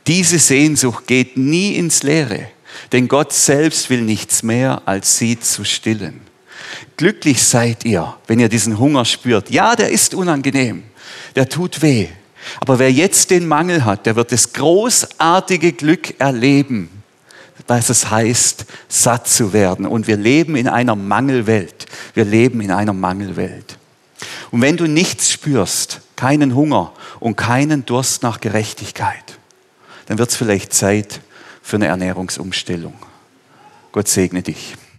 Diese 0.07 0.39
Sehnsucht 0.39 1.07
geht 1.07 1.37
nie 1.37 1.75
ins 1.75 2.03
Leere, 2.03 2.47
denn 2.91 3.07
Gott 3.07 3.33
selbst 3.33 3.89
will 3.89 4.01
nichts 4.01 4.43
mehr, 4.43 4.81
als 4.85 5.17
sie 5.17 5.39
zu 5.39 5.63
stillen. 5.63 6.21
Glücklich 6.97 7.43
seid 7.43 7.85
ihr, 7.85 8.15
wenn 8.27 8.39
ihr 8.39 8.49
diesen 8.49 8.79
Hunger 8.79 9.05
spürt. 9.05 9.49
Ja, 9.49 9.75
der 9.75 9.89
ist 9.89 10.13
unangenehm, 10.13 10.83
der 11.35 11.49
tut 11.49 11.81
weh. 11.81 12.07
Aber 12.59 12.79
wer 12.79 12.91
jetzt 12.91 13.31
den 13.31 13.47
Mangel 13.47 13.85
hat, 13.85 14.05
der 14.05 14.15
wird 14.15 14.31
das 14.31 14.53
großartige 14.53 15.73
Glück 15.73 16.19
erleben, 16.19 16.89
was 17.67 17.89
es 17.89 18.11
heißt, 18.11 18.65
satt 18.87 19.27
zu 19.27 19.51
werden. 19.51 19.87
Und 19.87 20.07
wir 20.07 20.17
leben 20.17 20.55
in 20.55 20.67
einer 20.67 20.95
Mangelwelt. 20.95 21.87
Wir 22.13 22.25
leben 22.25 22.61
in 22.61 22.71
einer 22.71 22.93
Mangelwelt. 22.93 23.77
Und 24.51 24.61
wenn 24.61 24.77
du 24.77 24.87
nichts 24.87 25.31
spürst, 25.31 26.01
keinen 26.15 26.55
Hunger 26.55 26.93
und 27.19 27.35
keinen 27.35 27.85
Durst 27.85 28.23
nach 28.23 28.39
Gerechtigkeit, 28.41 29.39
dann 30.07 30.17
wird 30.17 30.29
es 30.29 30.35
vielleicht 30.35 30.73
Zeit 30.73 31.21
für 31.61 31.77
eine 31.77 31.87
Ernährungsumstellung. 31.87 32.93
Gott 33.91 34.07
segne 34.07 34.41
dich. 34.41 34.75